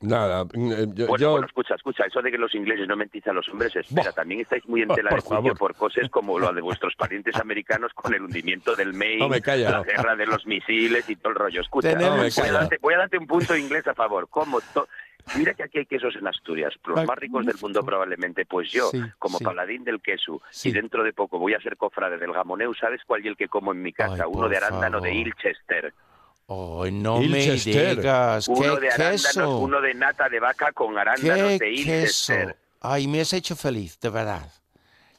Nada, 0.04 0.44
mm, 0.46 0.72
eh, 0.72 0.76
yo, 0.94 1.08
Bueno, 1.08 1.18
yo- 1.18 1.32
bueno, 1.32 1.48
escucha, 1.48 1.76
escucha, 1.76 2.04
eso 2.06 2.22
de 2.22 2.30
que 2.30 2.38
los 2.38 2.54
ingleses 2.54 2.88
no 2.88 2.96
mentís 2.98 3.26
a 3.28 3.34
los 3.34 3.48
hombres, 3.50 3.74
espera, 3.76 4.04
Buah. 4.04 4.14
también 4.14 4.42
estáis 4.42 4.68
muy 4.68 4.82
en 4.82 4.90
tela 4.90 5.10
por 5.10 5.22
de 5.24 5.26
juicio 5.28 5.56
por 5.56 5.76
cosas 5.76 6.10
como 6.10 6.38
lo 6.38 6.52
de 6.52 6.62
vuestros 6.62 6.94
parientes 6.96 7.36
americanos 7.38 7.94
con 7.94 8.14
el 8.14 8.22
hundimiento 8.22 8.76
del 8.76 8.94
Maine, 8.94 9.20
No 9.20 9.30
me 9.30 9.42
calla, 9.42 9.72
la 9.72 9.78
no. 9.78 9.84
guerra 9.84 10.16
de 10.18 10.26
los 10.26 10.46
misiles 10.46 11.10
y 11.10 11.16
todo 11.16 11.30
el 11.30 11.36
rollo. 11.40 11.62
Escucha, 11.62 11.90
Tenemos- 11.90 12.18
No 12.18 12.24
me 12.24 12.30
voy, 12.30 12.50
a 12.50 12.52
darte, 12.52 12.78
voy 12.82 12.94
a 12.94 12.98
darte 12.98 13.18
un 13.18 13.28
punto 13.28 13.56
inglés 13.56 13.88
a 13.88 13.94
favor. 13.94 14.28
Como 14.30 14.60
to- 14.74 14.88
Mira 15.38 15.54
que 15.54 15.64
aquí 15.64 15.78
hay 15.78 15.86
quesos 15.86 16.14
en 16.18 16.28
Asturias, 16.28 16.74
los 16.86 17.06
más 17.06 17.18
ricos 17.18 17.46
del 17.46 17.56
mundo 17.62 17.82
probablemente. 17.86 18.46
Pues 18.46 18.70
yo, 18.74 18.90
Sí, 18.90 19.02
como 19.20 19.38
sí. 19.38 19.46
paladín 19.46 19.86
del 19.86 20.02
queso, 20.02 20.42
Sí. 20.50 20.68
y 20.68 20.72
dentro 20.74 21.02
de 21.02 21.14
poco 21.14 21.40
voy 21.40 21.54
a 21.54 21.62
ser 21.62 21.78
cofrade 21.78 22.18
del 22.18 22.34
gamoneu, 22.34 22.74
¿sabes 22.74 23.00
cuál 23.08 23.22
es 23.22 23.28
el 23.28 23.38
que 23.38 23.48
como 23.48 23.72
en 23.72 23.82
mi 23.82 23.94
casa? 23.94 24.26
Ay, 24.26 24.30
Uno 24.30 24.50
de 24.50 24.58
arándano 24.58 25.00
de. 25.00 25.14
Ilchester. 25.16 25.94
Ay, 26.48 26.92
no 26.92 27.20
me 27.22 27.56
digas. 27.56 28.48
Uno 28.48 28.76
¿Qué 28.76 28.82
de 28.82 28.90
queso? 29.12 29.60
uno 29.60 29.82
de 29.82 29.94
nata 29.94 30.30
de 30.30 30.40
vaca 30.40 30.72
con 30.74 30.98
arándanos 30.98 31.60
¿Qué 31.60 31.60
de 31.60 31.84
queso? 31.84 32.34
Ay, 32.82 33.08
me 33.08 33.22
has 33.22 33.32
hecho 33.34 33.56
feliz, 33.56 33.98
de 34.00 34.10
verdad. 34.10 34.50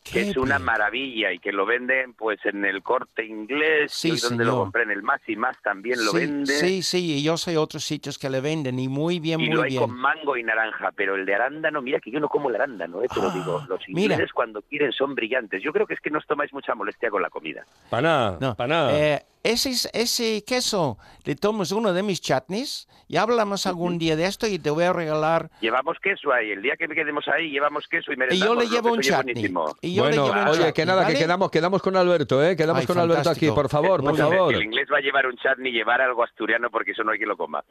que 0.02 0.21
es 0.21 0.37
una 0.37 0.59
maravilla 0.59 1.33
y 1.33 1.38
que 1.38 1.50
lo 1.50 1.64
venden 1.64 2.12
pues 2.12 2.38
en 2.45 2.62
el 2.66 2.83
corte 2.83 3.25
inglés 3.25 3.90
Sí, 3.90 4.11
donde 4.11 4.45
lo 4.45 4.50
señor. 4.50 4.64
compré 4.64 4.83
en 4.83 4.90
el 4.90 5.02
más 5.02 5.23
y 5.26 5.35
más 5.35 5.57
también 5.62 6.04
lo 6.04 6.11
sí, 6.11 6.19
vende 6.19 6.52
Sí, 6.52 6.83
sí, 6.83 7.14
y 7.16 7.23
yo 7.23 7.38
sé 7.38 7.57
otros 7.57 7.85
sitios 7.85 8.19
que 8.19 8.28
le 8.28 8.43
venden 8.43 8.78
y 8.78 8.87
muy 8.87 9.19
bien, 9.19 9.40
y 9.40 9.47
muy 9.47 9.54
lo 9.57 9.62
hay 9.62 9.71
bien. 9.71 9.81
con 9.81 9.97
mango 9.97 10.37
y 10.37 10.43
naranja 10.43 10.93
pero 10.95 11.14
el 11.14 11.25
de 11.25 11.35
arándano 11.35 11.81
mira 11.81 12.00
que 12.00 12.11
yo 12.11 12.21
no 12.21 12.28
como 12.28 12.50
el 12.50 12.57
arándano 12.57 13.02
eh, 13.02 13.09
te 13.09 13.19
lo 13.19 13.28
Ah, 13.28 13.33
digo 13.35 13.62
los 13.66 13.81
mira. 13.88 14.12
ingleses 14.16 14.33
cuando 14.35 14.61
quieren 14.61 14.93
son 14.93 15.14
brillantes 15.14 15.62
yo 15.62 15.73
creo 15.73 15.87
que 15.87 15.95
es 15.95 16.00
que 16.00 16.11
no 16.11 16.19
os 16.19 16.26
tomáis 16.26 16.52
mucha 16.52 16.75
molestia 16.75 17.09
con 17.09 17.23
la 17.23 17.31
comida 17.31 17.64
Para 17.88 18.02
nada, 18.02 18.38
No, 18.43 18.54
para 18.54 18.69
nada. 18.69 18.93
eh, 19.00 19.23
ese, 19.45 19.71
es- 19.71 19.89
ese 19.93 20.43
queso 20.45 20.99
le 21.25 21.37
tomas 21.37 21.71
uno 21.73 21.93
de 21.93 22.03
mis 22.03 22.21
chutneys 22.21 22.89
y 23.07 23.17
hablamos 23.19 23.67
algún 23.67 23.99
día 23.99 24.17
de 24.17 24.25
esto 24.27 24.47
y 24.47 24.59
te 24.59 24.71
voy 24.71 24.85
a 24.85 24.93
regalar. 24.93 25.51
llevamos 25.61 25.97
queso 26.03 26.33
ahí 26.33 26.51
el 26.51 26.61
día 26.63 26.75
que 26.77 26.89
quedemos 26.89 27.27
ahí 27.29 27.51
llevamos 27.51 27.87
queso 27.89 28.11
y 28.11 28.15
Y 28.15 28.17
merendamos 28.17 28.49
yo 28.49 28.61
le 28.61 28.67
lo 28.67 28.71
llevo 28.75 28.93
un 28.93 29.01
chutney. 29.01 29.45
Y 29.83 29.95
yo 29.95 30.03
bueno, 30.03 30.11
le 30.11 30.29
llevo 30.29 30.29
un 30.33 30.49
oye, 30.49 30.57
chutney, 30.57 30.73
que 30.73 30.87
nada, 30.87 31.03
¿vale? 31.03 31.15
que 31.15 31.21
quedamos, 31.21 31.51
quedamos 31.51 31.83
con 31.83 31.97
Alberto, 31.97 32.45
¿eh? 32.45 32.57
Quedamos 32.57 32.81
Ay, 32.81 32.87
con 32.87 32.99
Alberto 32.99 33.31
aquí, 33.31 33.51
por 33.51 33.69
favor, 33.69 34.03
por 34.03 34.17
favor. 34.17 34.55
el 34.55 34.63
inglés 34.65 34.89
va 34.93 34.99
a 34.99 35.01
llevar 35.01 35.27
un 35.27 35.37
chat 35.37 35.57
ni 35.59 35.71
llevar 35.71 36.01
algo 36.01 36.25
asturiano 36.25 36.71
porque 36.71 36.91
eso 36.93 37.05
no 37.05 37.13
hay 37.13 37.19
que 37.19 37.27
lo 37.27 37.37
coma 37.37 37.63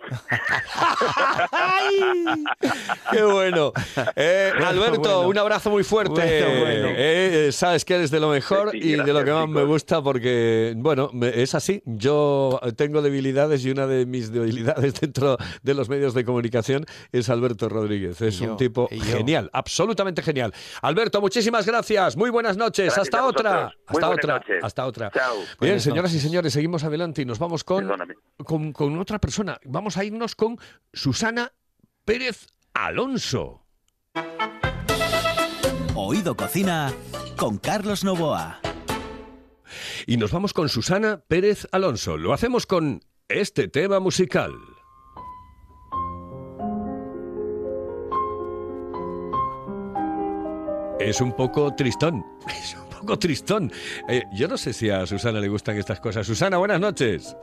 ¡Ay! 1.52 2.44
¡Qué 3.12 3.24
bueno! 3.24 3.74
Eh, 4.16 4.52
Bueno, 4.54 4.68
Alberto, 4.68 5.02
bueno. 5.02 5.28
un 5.30 5.38
abrazo 5.38 5.70
muy 5.70 5.84
fuerte. 5.84 6.14
Bueno, 6.14 6.60
bueno. 6.62 6.88
Eh, 6.96 7.50
sabes 7.52 7.84
que 7.86 7.96
eres 7.96 8.12
de 8.12 8.20
lo 8.20 8.30
mejor 8.30 8.72
Sí, 8.72 8.80
y 8.82 8.92
de 8.96 9.14
lo 9.14 9.24
que 9.24 9.32
más 9.32 9.48
me 9.50 9.64
gusta 9.64 10.02
porque, 10.02 10.74
bueno, 10.78 11.10
me- 11.14 11.42
es 11.42 11.54
así. 11.64 11.82
Yo 11.86 12.60
tengo 12.76 13.02
debilidades 13.02 13.66
y 13.66 13.72
una 13.72 13.88
de 13.88 14.06
mis 14.06 14.32
debilidades 14.32 14.94
dentro 15.02 15.38
de 15.62 15.74
los 15.74 15.90
medios 15.90 16.14
de 16.14 16.26
comunicación 16.26 16.86
es 17.12 17.30
Alberto 17.30 17.70
Rodríguez. 17.70 18.22
Es 18.22 18.42
un 18.42 18.58
tipo 18.58 18.90
genial, 18.90 19.50
absolutamente 19.54 20.22
genial. 20.22 20.54
Alberto, 20.82 21.22
muchísimas 21.22 21.66
gracias. 21.66 22.18
Muy 22.18 22.30
buenas 22.30 22.58
noches. 22.58 22.86
Gracias 22.86 23.08
Hasta 23.08 23.26
otra. 23.26 23.72
Hasta 23.88 24.10
otra. 24.10 24.34
noches. 24.36 24.64
Hasta 24.64 24.86
otra. 24.86 25.12
Chao. 25.12 25.36
Bien, 25.36 25.48
Buenas 25.60 25.84
señoras 25.84 26.14
y 26.14 26.20
señores, 26.20 26.54
seguimos 26.54 26.84
adelante 26.84 27.22
y 27.22 27.26
nos 27.26 27.40
vamos 27.40 27.64
con 27.64 27.90
con, 28.44 28.74
con 28.74 29.00
otra 29.00 29.20
persona. 29.20 29.60
Vamos 29.64 29.98
a 29.98 30.04
irnos 30.04 30.36
con 30.36 30.58
Susana 30.92 31.52
Pérez 32.06 32.48
Alonso. 32.74 33.66
Oído 35.96 36.36
Cocina 36.36 36.92
con 37.38 37.58
Carlos 37.58 38.04
Novoa. 38.04 38.60
Y 40.06 40.18
nos 40.18 40.32
vamos 40.32 40.54
con 40.54 40.70
Susana 40.70 41.24
Pérez 41.28 41.68
Alonso. 41.72 42.18
Lo 42.18 42.34
hacemos 42.34 42.66
con 42.66 43.02
este 43.30 43.68
tema 43.68 44.00
musical. 44.00 44.54
Es 51.00 51.20
un 51.22 51.34
poco 51.34 51.74
tristón. 51.76 52.26
Es 52.48 52.76
un 52.76 52.90
poco 53.00 53.20
tristón. 53.20 53.72
Eh, 54.08 54.24
yo 54.34 54.48
no 54.48 54.58
sé 54.58 54.72
si 54.72 54.90
a 54.90 55.06
Susana 55.06 55.40
le 55.42 55.50
gustan 55.50 55.78
estas 55.78 56.00
cosas. 56.00 56.26
Susana, 56.26 56.58
buenas 56.58 56.80
noches. 56.80 57.36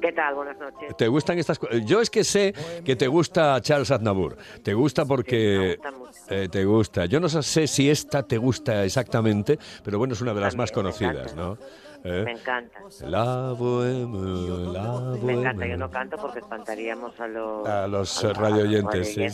¿Qué 0.00 0.10
tal? 0.12 0.34
Buenas 0.34 0.56
noches. 0.58 0.96
¿Te 0.96 1.06
gustan 1.06 1.38
estas 1.38 1.58
cosas? 1.58 1.84
Yo 1.84 2.00
es 2.00 2.08
que 2.10 2.24
sé 2.24 2.54
que 2.84 2.96
te 2.96 3.06
gusta 3.06 3.60
Charles 3.60 3.90
Aznavour. 3.90 4.36
Te 4.64 4.72
gusta 4.74 5.04
porque... 5.04 5.76
Sí, 5.76 5.82
me 5.82 5.90
gusta 5.90 5.90
mucho. 5.92 6.34
eh, 6.34 6.48
te 6.48 6.64
gusta. 6.64 7.06
Yo 7.06 7.20
no 7.20 7.28
sé 7.28 7.66
si 7.66 7.90
esta 7.90 8.22
te 8.22 8.38
gusta 8.38 8.84
exactamente, 8.84 9.58
pero 9.84 9.98
bueno, 9.98 10.14
es 10.14 10.20
una 10.22 10.32
de 10.34 10.40
las 10.40 10.56
más 10.56 10.72
También, 10.72 10.92
conocidas, 10.96 11.36
¿no? 11.36 11.58
¿Eh? 12.04 12.22
Me 12.24 12.32
encanta. 12.32 12.80
La 13.02 13.52
bohème, 13.52 14.72
la 14.72 15.16
Me 15.22 15.32
encanta. 15.34 15.66
Yo 15.66 15.76
no 15.76 15.90
canto 15.90 16.16
porque 16.16 16.40
espantaríamos 16.40 17.18
a 17.20 17.28
los, 17.28 17.68
A 17.68 17.86
los, 17.86 18.36
radioyentes, 18.36 19.14
sí. 19.14 19.26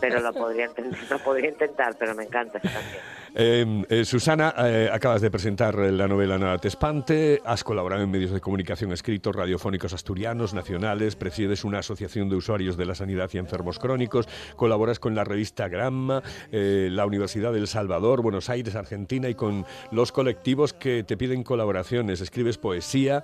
pero 0.00 0.20
lo 0.20 0.32
podría, 0.32 0.68
intent- 0.70 0.96
lo 1.10 1.18
podría 1.18 1.50
intentar, 1.50 1.96
pero 1.98 2.14
me 2.14 2.24
encanta 2.24 2.58
esa 2.58 2.70
canción. 2.70 3.02
Eh, 3.32 3.84
eh, 3.88 4.04
Susana, 4.04 4.52
eh, 4.58 4.90
acabas 4.92 5.20
de 5.20 5.30
presentar 5.30 5.78
eh, 5.78 5.92
la 5.92 6.08
novela 6.08 6.36
Nada 6.36 6.58
te 6.58 6.66
espante, 6.66 7.40
has 7.44 7.62
colaborado 7.62 8.02
en 8.02 8.10
medios 8.10 8.32
de 8.32 8.40
comunicación 8.40 8.90
escritos, 8.92 9.36
radiofónicos 9.36 9.92
asturianos, 9.92 10.52
nacionales, 10.52 11.14
presides 11.14 11.64
una 11.64 11.78
asociación 11.78 12.28
de 12.28 12.34
usuarios 12.36 12.76
de 12.76 12.86
la 12.86 12.94
sanidad 12.96 13.30
y 13.32 13.38
enfermos 13.38 13.78
crónicos, 13.78 14.28
colaboras 14.56 14.98
con 14.98 15.14
la 15.14 15.22
revista 15.22 15.68
Gramma, 15.68 16.22
la 16.50 17.06
Universidad 17.06 17.52
del 17.52 17.68
Salvador, 17.68 18.20
Buenos 18.22 18.50
Aires, 18.50 18.74
Argentina 18.74 19.28
y 19.28 19.34
con 19.36 19.64
los 19.92 20.10
colectivos 20.10 20.72
que 20.72 21.04
te 21.04 21.16
piden 21.16 21.44
colaboraciones, 21.44 22.20
escribes 22.20 22.58
poesía, 22.58 23.22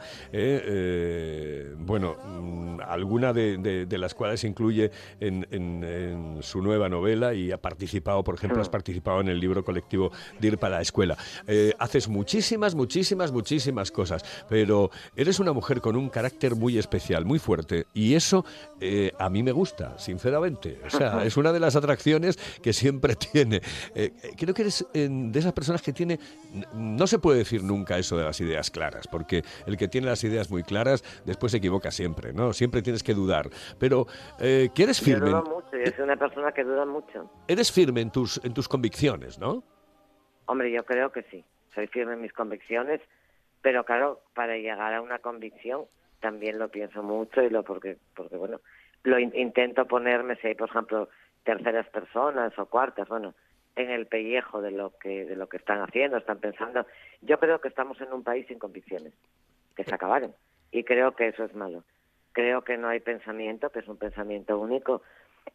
bueno, 1.79 2.17
mm, 2.25 2.81
alguna 2.87 3.33
de, 3.33 3.57
de- 3.59 3.87
de 3.87 3.99
las 3.99 4.15
cuales 4.15 4.45
incluye 4.45 4.91
en, 5.21 5.47
en- 5.51 5.83
en 5.85 6.39
su 6.43 6.63
nueva 6.63 6.89
novela 6.89 7.35
y 7.35 7.51
ha 7.51 7.59
participado, 7.61 8.23
por 8.23 8.37
ejemplo, 8.37 8.61
has 8.63 8.69
participado 8.69 9.21
en 9.21 9.29
el 9.29 9.41
libro 9.41 9.65
colectivo 9.65 9.96
de 10.41 10.49
ir 10.49 10.59
para 10.59 10.77
la 10.77 10.83
escuela. 10.83 11.17
Eh, 11.47 11.73
haces 11.79 12.09
muchísimas, 12.09 12.75
muchísimas, 12.75 13.33
muchísimas 13.33 13.91
cosas, 13.91 14.23
pero 14.49 14.91
eres 15.17 15.41
una 15.41 15.53
mujer 15.53 15.81
con 15.81 15.97
un 15.97 16.09
carácter 16.09 16.55
muy 16.55 16.79
especial, 16.79 17.25
muy 17.25 17.39
fuerte, 17.39 17.87
y 17.95 18.15
eso 18.15 18.45
eh, 18.81 19.13
a 19.19 19.29
mí 19.31 19.43
me 19.43 19.53
gusta, 19.53 19.99
sinceramente. 19.99 20.81
O 20.87 20.91
sea, 20.91 21.25
es 21.25 21.37
una 21.37 21.53
de 21.53 21.61
las 21.61 21.77
atracciones 21.77 22.39
que 22.63 22.73
siempre 22.73 23.15
tiene. 23.33 23.61
Eh, 23.95 24.13
creo 24.37 24.55
que 24.55 24.63
eres 24.63 24.85
eh, 24.95 25.09
de 25.11 25.39
esas 25.39 25.53
personas 25.53 25.83
que 25.83 25.93
tiene, 25.93 26.19
no 26.75 27.07
se 27.07 27.19
puede 27.19 27.39
decir 27.39 27.63
nunca 27.63 27.99
eso 27.99 28.17
de 28.17 28.25
las 28.25 28.41
ideas 28.41 28.71
claras, 28.71 29.07
porque 29.09 29.43
el 29.67 29.77
que 29.77 29.89
tiene 29.89 30.07
las 30.07 30.23
ideas 30.25 30.51
muy 30.51 30.63
claras 30.63 31.03
después 31.25 31.53
se 31.53 31.59
equivoca 31.59 31.91
siempre, 31.91 32.33
¿no? 32.33 32.53
Siempre 32.53 32.83
tienes 32.83 33.03
que 33.03 33.15
dudar. 33.15 33.49
Pero 33.79 34.07
eh, 34.39 34.69
que 34.75 34.83
eres 34.85 34.99
Yo 35.01 35.05
firme, 35.07 35.31
dudo 35.31 35.43
en- 35.47 35.53
mucho, 35.53 35.71
yo 35.85 35.93
soy 35.95 36.05
una 36.05 36.17
persona 36.17 36.53
que 36.53 36.65
duda 36.65 36.85
mucho. 36.85 37.31
eres 37.49 37.71
firme 37.73 38.01
en 38.01 38.11
tus, 38.11 38.41
en 38.45 38.53
tus 38.55 38.69
convicciones, 38.69 39.39
¿no? 39.39 39.63
Hombre, 40.47 40.71
yo 40.71 40.85
creo 40.85 41.13
que 41.13 41.23
sí. 41.25 41.45
Soy 41.75 41.87
firme 41.89 42.15
en 42.15 42.23
mis 42.23 42.33
convicciones, 42.33 43.01
pero 43.63 43.85
claro, 43.85 44.21
para 44.35 44.57
llegar 44.57 44.95
a 44.95 45.03
una 45.03 45.19
convicción 45.19 45.85
también 46.21 46.59
lo 46.59 46.69
pienso 46.69 47.03
mucho 47.03 47.43
y 47.43 47.51
lo 47.51 47.63
porque, 47.63 47.99
porque 48.15 48.37
bueno, 48.37 48.61
lo 49.03 49.19
in- 49.19 49.33
intento 49.35 49.87
ponerme, 49.87 50.37
si 50.37 50.49
hay, 50.49 50.55
por 50.55 50.69
ejemplo, 50.71 51.09
terceras 51.45 51.87
personas 51.91 52.59
o 52.59 52.67
cuartas, 52.67 53.09
bueno, 53.09 53.35
en 53.77 53.91
el 53.91 54.07
pellejo 54.07 54.63
de 54.63 54.71
lo 54.71 54.97
que 54.99 55.27
de 55.27 55.37
lo 55.37 55.49
que 55.49 55.59
están 55.59 55.81
haciendo, 55.83 56.17
están 56.17 56.39
pensando. 56.39 56.87
Yo 57.21 57.39
creo 57.39 57.61
que 57.61 57.69
estamos 57.69 58.01
en 58.01 58.13
un 58.13 58.23
país 58.25 58.47
sin 58.47 58.59
convicciones, 58.59 59.13
que 59.77 59.85
se 59.85 59.95
acabaron, 59.95 60.35
y 60.71 60.85
creo 60.85 61.15
que 61.15 61.29
eso 61.29 61.45
es 61.45 61.55
malo. 61.55 61.85
Creo 62.33 62.63
que 62.63 62.77
no 62.79 62.89
hay 62.89 63.01
pensamiento, 63.01 63.71
que 63.71 63.81
es 63.81 63.89
un 63.89 63.97
pensamiento 63.99 64.59
único. 64.59 65.03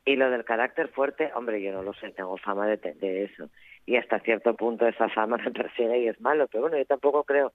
Y 0.05 0.15
lo 0.15 0.29
del 0.31 0.45
carácter 0.45 0.87
fuerte, 0.89 1.31
hombre, 1.35 1.61
yo 1.61 1.71
no 1.71 1.83
lo 1.83 1.93
sé, 1.93 2.11
tengo 2.11 2.37
fama 2.37 2.67
de, 2.67 2.77
de 2.77 3.23
eso. 3.25 3.49
Y 3.85 3.97
hasta 3.97 4.19
cierto 4.19 4.55
punto 4.55 4.87
esa 4.87 5.09
fama 5.09 5.37
me 5.43 5.51
persigue 5.51 5.99
y 5.99 6.07
es 6.07 6.19
malo. 6.21 6.47
Pero 6.47 6.63
bueno, 6.63 6.77
yo 6.77 6.85
tampoco 6.85 7.23
creo. 7.23 7.53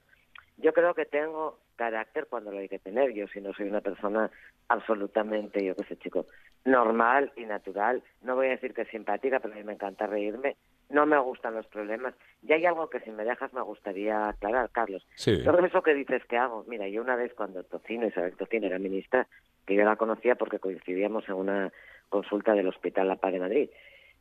Yo 0.58 0.72
creo 0.72 0.94
que 0.94 1.04
tengo 1.04 1.58
carácter 1.76 2.26
cuando 2.28 2.50
lo 2.50 2.58
hay 2.58 2.68
que 2.68 2.78
tener. 2.78 3.12
Yo, 3.12 3.26
si 3.28 3.40
no 3.40 3.52
soy 3.52 3.68
una 3.68 3.82
persona 3.82 4.30
absolutamente, 4.68 5.62
yo 5.62 5.76
qué 5.76 5.84
sé, 5.84 5.96
chico, 5.98 6.26
normal 6.64 7.32
y 7.36 7.44
natural. 7.44 8.02
No 8.22 8.36
voy 8.36 8.46
a 8.46 8.50
decir 8.50 8.72
que 8.72 8.82
es 8.82 8.88
simpática, 8.88 9.38
pero 9.40 9.54
a 9.54 9.56
mí 9.58 9.64
me 9.64 9.74
encanta 9.74 10.06
reírme. 10.06 10.56
No 10.88 11.04
me 11.04 11.18
gustan 11.18 11.54
los 11.54 11.66
problemas. 11.66 12.14
Y 12.42 12.52
hay 12.52 12.64
algo 12.64 12.88
que 12.88 13.00
si 13.00 13.10
me 13.10 13.24
dejas 13.24 13.52
me 13.52 13.60
gustaría 13.62 14.28
aclarar, 14.28 14.70
Carlos. 14.70 15.06
Sí. 15.16 15.44
Todo 15.44 15.64
eso 15.64 15.82
que 15.82 15.94
dices 15.94 16.24
que 16.24 16.38
hago. 16.38 16.64
Mira, 16.66 16.88
yo 16.88 17.02
una 17.02 17.16
vez 17.16 17.34
cuando 17.34 17.62
Tocino, 17.64 18.06
Isabel 18.06 18.36
Tocino 18.36 18.66
era 18.66 18.78
ministra, 18.78 19.26
que 19.66 19.74
yo 19.74 19.84
la 19.84 19.96
conocía 19.96 20.36
porque 20.36 20.58
coincidíamos 20.58 21.28
en 21.28 21.34
una 21.34 21.72
consulta 22.08 22.54
del 22.54 22.68
Hospital 22.68 23.08
La 23.08 23.16
Paz 23.16 23.32
de 23.32 23.40
Madrid. 23.40 23.70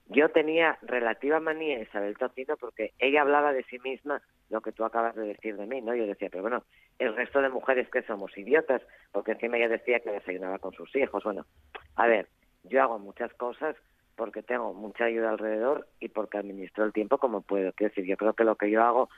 Yo 0.08 0.30
tenía 0.30 0.78
relativa 0.84 1.40
manía 1.40 1.80
Isabel 1.80 2.18
Tocino 2.18 2.58
porque 2.58 2.94
ella 3.00 3.22
hablaba 3.22 3.54
de 3.54 3.64
sí 3.64 3.80
misma 3.80 4.22
lo 4.50 4.62
que 4.62 4.72
tú 4.72 4.84
acabas 4.84 5.16
de 5.16 5.26
decir 5.26 5.58
de 5.58 5.66
mí, 5.66 5.82
¿no? 5.82 5.96
Yo 5.96 6.06
decía, 6.06 6.30
pero 6.30 6.44
bueno, 6.44 6.64
el 7.00 7.16
resto 7.16 7.42
de 7.42 7.50
mujeres 7.50 7.90
que 7.90 8.04
somos 8.04 8.38
idiotas, 8.38 8.84
porque 9.12 9.32
encima 9.32 9.58
ella 9.58 9.70
decía 9.70 10.00
que 10.00 10.12
desayunaba 10.12 10.60
con 10.60 10.74
sus 10.74 10.96
hijos. 10.96 11.24
Bueno, 11.24 11.46
a 11.96 12.06
ver, 12.06 12.28
yo 12.64 12.84
hago 12.84 13.00
muchas 13.00 13.34
cosas 13.34 13.76
porque 14.16 14.44
tengo 14.44 14.74
mucha 14.74 15.06
ayuda 15.06 15.32
alrededor 15.32 15.88
y 16.00 16.10
porque 16.10 16.38
administro 16.38 16.86
el 16.86 16.94
tiempo 16.94 17.18
como 17.18 17.42
puedo. 17.42 17.74
Quiero 17.74 17.90
decir, 17.90 18.06
yo 18.06 18.18
creo 18.18 18.34
que 18.34 18.44
lo 18.44 18.56
que 18.56 18.70
yo 18.70 18.84
hago 18.84 19.10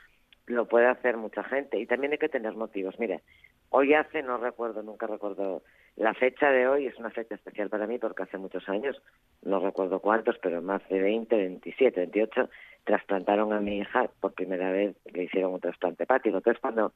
lo 0.48 0.66
puede 0.68 0.88
hacer 0.88 1.18
mucha 1.18 1.44
gente 1.44 1.80
y 1.80 1.86
también 1.86 2.14
hay 2.14 2.18
que 2.18 2.30
tener 2.30 2.56
motivos. 2.56 2.98
Mira, 3.00 3.22
hoy 3.70 3.94
hace, 3.94 4.24
no 4.24 4.38
recuerdo, 4.38 4.82
nunca 4.82 5.06
recuerdo, 5.08 5.62
la 5.96 6.14
fecha 6.14 6.50
de 6.52 6.68
hoy 6.68 6.88
es 6.88 6.98
una 6.98 7.12
fecha 7.12 7.36
especial 7.36 7.70
para 7.70 7.86
mí 7.86 8.00
porque 8.00 8.24
hace 8.24 8.38
muchos 8.38 8.68
años, 8.70 9.02
no 9.44 9.60
recuerdo 9.60 10.00
cuántos, 10.00 10.38
pero 10.40 10.62
más 10.62 10.88
de 10.90 11.00
20, 11.02 11.36
27, 11.36 12.00
28, 12.00 12.50
trasplantaron 12.86 13.52
a 13.52 13.60
mi 13.60 13.80
hija 13.80 14.10
por 14.22 14.34
primera 14.34 14.72
vez, 14.72 14.96
le 15.14 15.24
hicieron 15.24 15.54
un 15.54 15.60
trasplante 15.60 16.04
hepático. 16.04 16.38
Entonces, 16.38 16.62
cuando 16.62 16.94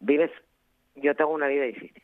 vives, 0.00 0.30
yo 0.94 1.14
tengo 1.14 1.32
una 1.32 1.48
vida 1.48 1.64
difícil, 1.64 2.02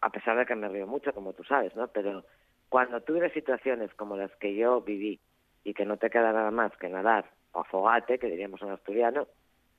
a 0.00 0.10
pesar 0.10 0.38
de 0.38 0.46
que 0.46 0.54
me 0.54 0.68
río 0.68 0.86
mucho, 0.86 1.12
como 1.12 1.34
tú 1.34 1.44
sabes, 1.44 1.74
¿no? 1.76 1.88
Pero 1.88 2.24
Cuando 2.68 3.00
tú 3.02 3.18
situaciones 3.32 3.92
como 3.94 4.16
las 4.16 4.34
que 4.36 4.54
yo 4.54 4.80
viví 4.80 5.20
y 5.62 5.74
que 5.74 5.84
no 5.84 5.98
te 5.98 6.10
queda 6.10 6.32
nada 6.32 6.50
más 6.50 6.76
que 6.78 6.88
nadar 6.88 7.30
o 7.52 7.60
afogate, 7.60 8.18
que 8.18 8.28
diríamos 8.28 8.60
en 8.62 8.70
asturiano, 8.70 9.28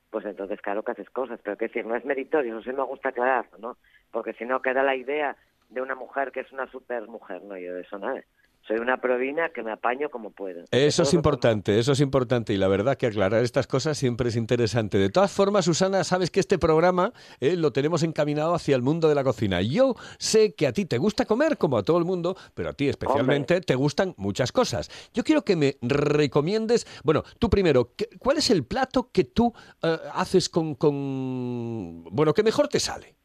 pues 0.09 0.25
entonces 0.25 0.61
claro 0.61 0.83
que 0.83 0.91
haces 0.91 1.09
cosas, 1.09 1.39
pero 1.43 1.57
que 1.57 1.67
decir, 1.67 1.85
no 1.85 1.95
es 1.95 2.05
meritorio, 2.05 2.57
eso 2.59 2.69
sí 2.69 2.75
me 2.75 2.83
gusta 2.83 3.09
aclararlo, 3.09 3.57
¿no? 3.57 3.77
Porque 4.11 4.33
si 4.33 4.45
no 4.45 4.61
queda 4.61 4.83
la 4.83 4.95
idea 4.95 5.35
de 5.69 5.81
una 5.81 5.95
mujer 5.95 6.31
que 6.31 6.41
es 6.41 6.51
una 6.51 6.67
super 6.67 7.07
mujer, 7.07 7.41
no, 7.43 7.57
yo 7.57 7.73
de 7.73 7.81
eso 7.81 7.97
nada. 7.97 8.23
Soy 8.67 8.79
una 8.79 8.99
provina 8.99 9.47
que 9.49 9.63
me 9.63 9.71
apaño 9.71 10.09
como 10.09 10.31
puedo. 10.31 10.65
Eso 10.71 11.03
es 11.03 11.13
importante, 11.13 11.79
eso 11.79 11.93
es 11.93 12.01
importante 12.01 12.51
y 12.53 12.57
la 12.57 12.67
verdad 12.67 12.97
que 12.97 13.07
aclarar 13.07 13.41
estas 13.41 13.65
cosas 13.65 13.97
siempre 13.97 14.27
es 14.27 14.35
interesante. 14.35 14.97
De 14.97 15.09
todas 15.09 15.31
formas, 15.31 15.63
Susana, 15.63 16.03
sabes 16.03 16.29
que 16.31 16.41
este 16.41 16.57
programa 16.59 17.13
eh, 17.39 17.55
lo 17.55 17.71
tenemos 17.71 18.03
encaminado 18.03 18.53
hacia 18.53 18.75
el 18.75 18.81
mundo 18.81 19.07
de 19.07 19.15
la 19.15 19.23
cocina. 19.23 19.61
Yo 19.61 19.95
sé 20.19 20.53
que 20.53 20.67
a 20.67 20.73
ti 20.73 20.85
te 20.85 20.97
gusta 20.97 21.23
comer, 21.25 21.57
como 21.57 21.77
a 21.77 21.83
todo 21.83 21.97
el 21.97 22.03
mundo, 22.03 22.35
pero 22.55 22.69
a 22.69 22.73
ti 22.73 22.89
especialmente 22.89 23.61
te 23.61 23.75
gustan 23.75 24.13
muchas 24.17 24.51
cosas. 24.51 24.89
Yo 25.13 25.23
quiero 25.23 25.43
que 25.43 25.55
me 25.55 25.77
recomiendes, 25.81 26.85
bueno, 27.05 27.23
tú 27.39 27.49
primero, 27.49 27.93
¿qué- 27.95 28.09
¿cuál 28.19 28.37
es 28.37 28.49
el 28.49 28.65
plato 28.65 29.11
que 29.13 29.23
tú 29.23 29.53
eh, 29.81 29.97
haces 30.13 30.49
con, 30.49 30.75
con, 30.75 32.03
bueno, 32.11 32.33
que 32.33 32.43
mejor 32.43 32.67
te 32.67 32.81
sale? 32.81 33.15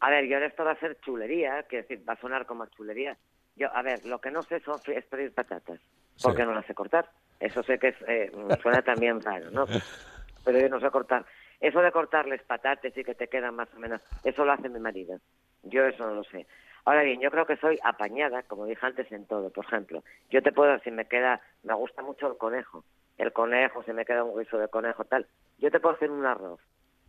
A 0.00 0.08
ver, 0.08 0.26
yo 0.26 0.40
de 0.40 0.46
esto 0.46 0.64
va 0.64 0.72
a 0.72 0.80
ser 0.80 0.98
chulería, 1.04 1.64
que 1.68 1.78
decir, 1.82 2.02
va 2.08 2.14
a 2.14 2.20
sonar 2.22 2.46
como 2.46 2.64
chulería. 2.66 3.18
Yo, 3.60 3.68
a 3.76 3.82
ver, 3.82 4.06
lo 4.06 4.18
que 4.22 4.30
no 4.30 4.42
sé 4.44 4.58
son 4.60 4.80
es 4.86 5.04
freír 5.04 5.34
patatas, 5.34 5.78
porque 6.22 6.40
Sí. 6.42 6.48
no 6.48 6.54
las 6.54 6.64
sé 6.64 6.74
cortar. 6.74 7.10
Eso 7.38 7.62
sé 7.62 7.78
que 7.78 7.88
es, 7.88 7.96
eh, 8.08 8.32
suena 8.62 8.80
también 8.80 9.20
raro, 9.20 9.50
¿no? 9.50 9.66
Pero 10.44 10.58
yo 10.58 10.70
no 10.70 10.80
sé 10.80 10.90
cortar. 10.90 11.26
Eso 11.60 11.82
de 11.82 11.92
cortarles 11.92 12.42
patatas 12.44 12.96
y 12.96 13.04
que 13.04 13.14
te 13.14 13.28
quedan 13.28 13.54
más 13.56 13.68
o 13.74 13.78
menos, 13.78 14.00
eso 14.24 14.46
lo 14.46 14.52
hace 14.52 14.70
mi 14.70 14.80
marido. 14.80 15.18
Yo 15.62 15.84
eso 15.84 16.06
no 16.06 16.14
lo 16.14 16.24
sé. 16.24 16.46
Ahora 16.86 17.02
bien, 17.02 17.20
yo 17.20 17.30
creo 17.30 17.44
que 17.44 17.58
soy 17.58 17.78
apañada, 17.84 18.42
como 18.44 18.64
dije 18.64 18.86
antes, 18.86 19.12
en 19.12 19.26
todo. 19.26 19.50
Por 19.50 19.66
ejemplo, 19.66 20.02
yo 20.30 20.42
te 20.42 20.52
puedo, 20.52 20.78
si 20.78 20.90
me 20.90 21.04
queda, 21.04 21.42
me 21.62 21.74
gusta 21.74 22.00
mucho 22.00 22.28
el 22.28 22.38
conejo. 22.38 22.82
El 23.18 23.34
conejo, 23.34 23.82
si 23.82 23.92
me 23.92 24.06
queda 24.06 24.24
un 24.24 24.38
guiso 24.38 24.56
de 24.56 24.68
conejo, 24.68 25.04
tal. 25.04 25.26
Yo 25.58 25.70
te 25.70 25.80
puedo 25.80 25.96
hacer 25.96 26.10
un 26.10 26.24
arroz 26.24 26.60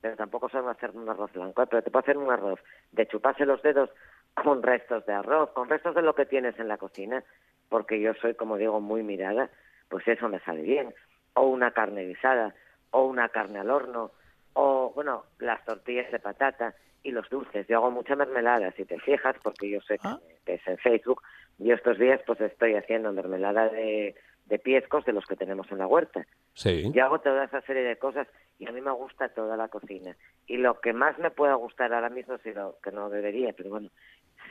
pero 0.02 0.16
tampoco 0.16 0.50
saben 0.50 0.68
hacer 0.68 0.90
un 0.96 1.08
arroz 1.08 1.32
blanco, 1.32 1.62
¿eh? 1.62 1.68
pero 1.70 1.84
te 1.84 1.92
puedo 1.92 2.02
hacer 2.02 2.18
un 2.18 2.32
arroz 2.32 2.60
de 2.92 3.06
chuparse 3.08 3.46
los 3.46 3.62
dedos 3.62 3.92
con 4.36 4.64
restos 4.64 5.06
de 5.06 5.14
arroz, 5.14 5.52
con 5.52 5.70
restos 5.70 5.96
de 5.96 6.02
lo 6.02 6.16
que 6.16 6.26
tienes 6.26 6.58
en 6.60 6.68
la 6.68 6.78
cocina, 6.78 7.24
porque 7.70 8.00
yo 8.00 8.14
soy, 8.16 8.34
como 8.36 8.58
digo, 8.58 8.80
muy 8.82 9.04
mirada, 9.04 9.50
pues 9.90 10.08
eso 10.08 10.28
me 10.30 10.40
sale 10.40 10.62
bien. 10.62 10.94
O 11.34 11.44
una 11.44 11.72
carne 11.72 12.06
guisada, 12.06 12.54
o 12.92 13.06
una 13.06 13.30
carne 13.30 13.60
al 13.60 13.70
horno, 13.70 14.12
o, 14.54 14.92
bueno, 14.94 15.24
las 15.40 15.64
tortillas 15.64 16.12
de 16.12 16.20
patata 16.20 16.76
y 17.04 17.12
los 17.12 17.30
dulces. 17.30 17.68
Yo 17.68 17.78
hago 17.78 17.92
mucha 17.92 18.16
mermelada, 18.16 18.72
si 18.74 18.86
te 18.86 19.00
fijas, 19.00 19.36
porque 19.42 19.70
yo 19.70 19.80
sé 19.82 19.98
que, 19.98 20.08
Ah. 20.08 20.20
que 20.46 20.56
es 20.56 20.68
en 20.68 20.78
Facebook. 20.78 21.22
Yo 21.58 21.76
estos 21.76 21.98
días 21.98 22.20
pues 22.26 22.42
estoy 22.42 22.76
haciendo 22.76 23.12
mermelada 23.14 23.70
de, 23.70 24.16
de 24.46 24.60
piescos 24.60 25.06
de 25.06 25.14
los 25.14 25.26
que 25.26 25.36
tenemos 25.36 25.72
en 25.72 25.78
la 25.78 25.88
huerta. 25.88 26.26
Sí. 26.54 26.92
Yo 26.94 27.06
hago 27.06 27.20
toda 27.20 27.46
esa 27.46 27.62
serie 27.62 27.84
de 27.84 27.98
cosas 27.98 28.28
y 28.60 28.68
a 28.68 28.72
mí 28.72 28.82
me 28.82 28.92
gusta 28.92 29.30
toda 29.30 29.56
la 29.56 29.70
cocina. 29.70 30.16
Y 30.48 30.58
lo 30.58 30.80
que 30.82 30.92
más 30.94 31.18
me 31.20 31.32
pueda 31.32 31.54
gustar 31.56 31.94
ahora 31.94 32.10
mismo, 32.10 32.38
si 32.40 32.52
lo, 32.54 32.78
que 32.84 32.92
no 32.92 33.10
debería, 33.10 33.54
pero 33.54 33.70
bueno, 33.70 33.90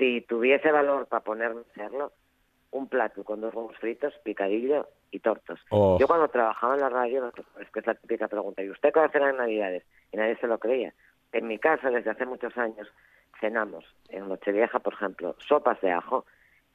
si 0.00 0.22
tuviese 0.22 0.72
valor 0.72 1.06
para 1.06 1.22
ponerme 1.22 1.60
a 1.60 1.70
hacerlo, 1.72 2.12
un 2.72 2.88
plato 2.88 3.22
con 3.22 3.40
dos 3.42 3.54
huevos 3.54 3.76
fritos, 3.78 4.14
picadillo 4.24 4.88
y 5.10 5.20
tortos. 5.20 5.60
Oh. 5.68 5.98
Yo 6.00 6.06
cuando 6.06 6.28
trabajaba 6.28 6.74
en 6.74 6.80
la 6.80 6.88
radio, 6.88 7.30
es 7.60 7.70
que 7.70 7.80
es 7.80 7.86
la 7.86 7.94
típica 7.94 8.26
pregunta, 8.26 8.62
¿y 8.62 8.70
usted 8.70 8.92
qué 8.92 8.98
va 8.98 9.04
a 9.06 9.08
hacer 9.08 9.22
en 9.22 9.36
Navidades? 9.36 9.84
Y 10.10 10.16
nadie 10.16 10.36
se 10.38 10.46
lo 10.46 10.58
creía. 10.58 10.94
En 11.32 11.46
mi 11.46 11.58
casa, 11.58 11.90
desde 11.90 12.10
hace 12.10 12.24
muchos 12.24 12.56
años, 12.56 12.88
cenamos 13.40 13.84
en 14.08 14.26
Nochevieja, 14.28 14.78
por 14.78 14.94
ejemplo, 14.94 15.36
sopas 15.46 15.78
de 15.82 15.90
ajo 15.90 16.24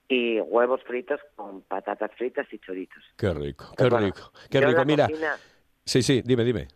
y 0.07 0.39
huevos 0.39 0.83
fritos 0.83 1.19
con 1.35 1.61
patatas 1.61 2.11
fritas 2.15 2.45
y 2.53 2.59
choritos. 2.59 3.03
Qué 3.17 3.33
rico, 3.33 3.73
qué 3.75 3.89
Bueno, 3.89 4.05
rico, 4.05 4.31
qué 4.51 4.61
rico. 4.61 4.85
Mira, 4.85 5.07
cocina- 5.07 5.37
sí, 5.83 6.03
sí, 6.03 6.21
dime, 6.23 6.43
dime. 6.43 6.67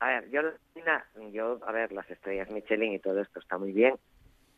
a 0.00 0.08
ver, 0.08 0.30
yo, 0.30 0.42
la 0.42 0.52
cocina, 0.52 1.06
yo, 1.32 1.58
a 1.66 1.72
ver, 1.72 1.92
las 1.92 2.10
estrellas 2.10 2.50
Michelin 2.50 2.92
y 2.92 2.98
todo 2.98 3.20
esto 3.22 3.40
está 3.40 3.56
muy 3.56 3.72
bien, 3.72 3.94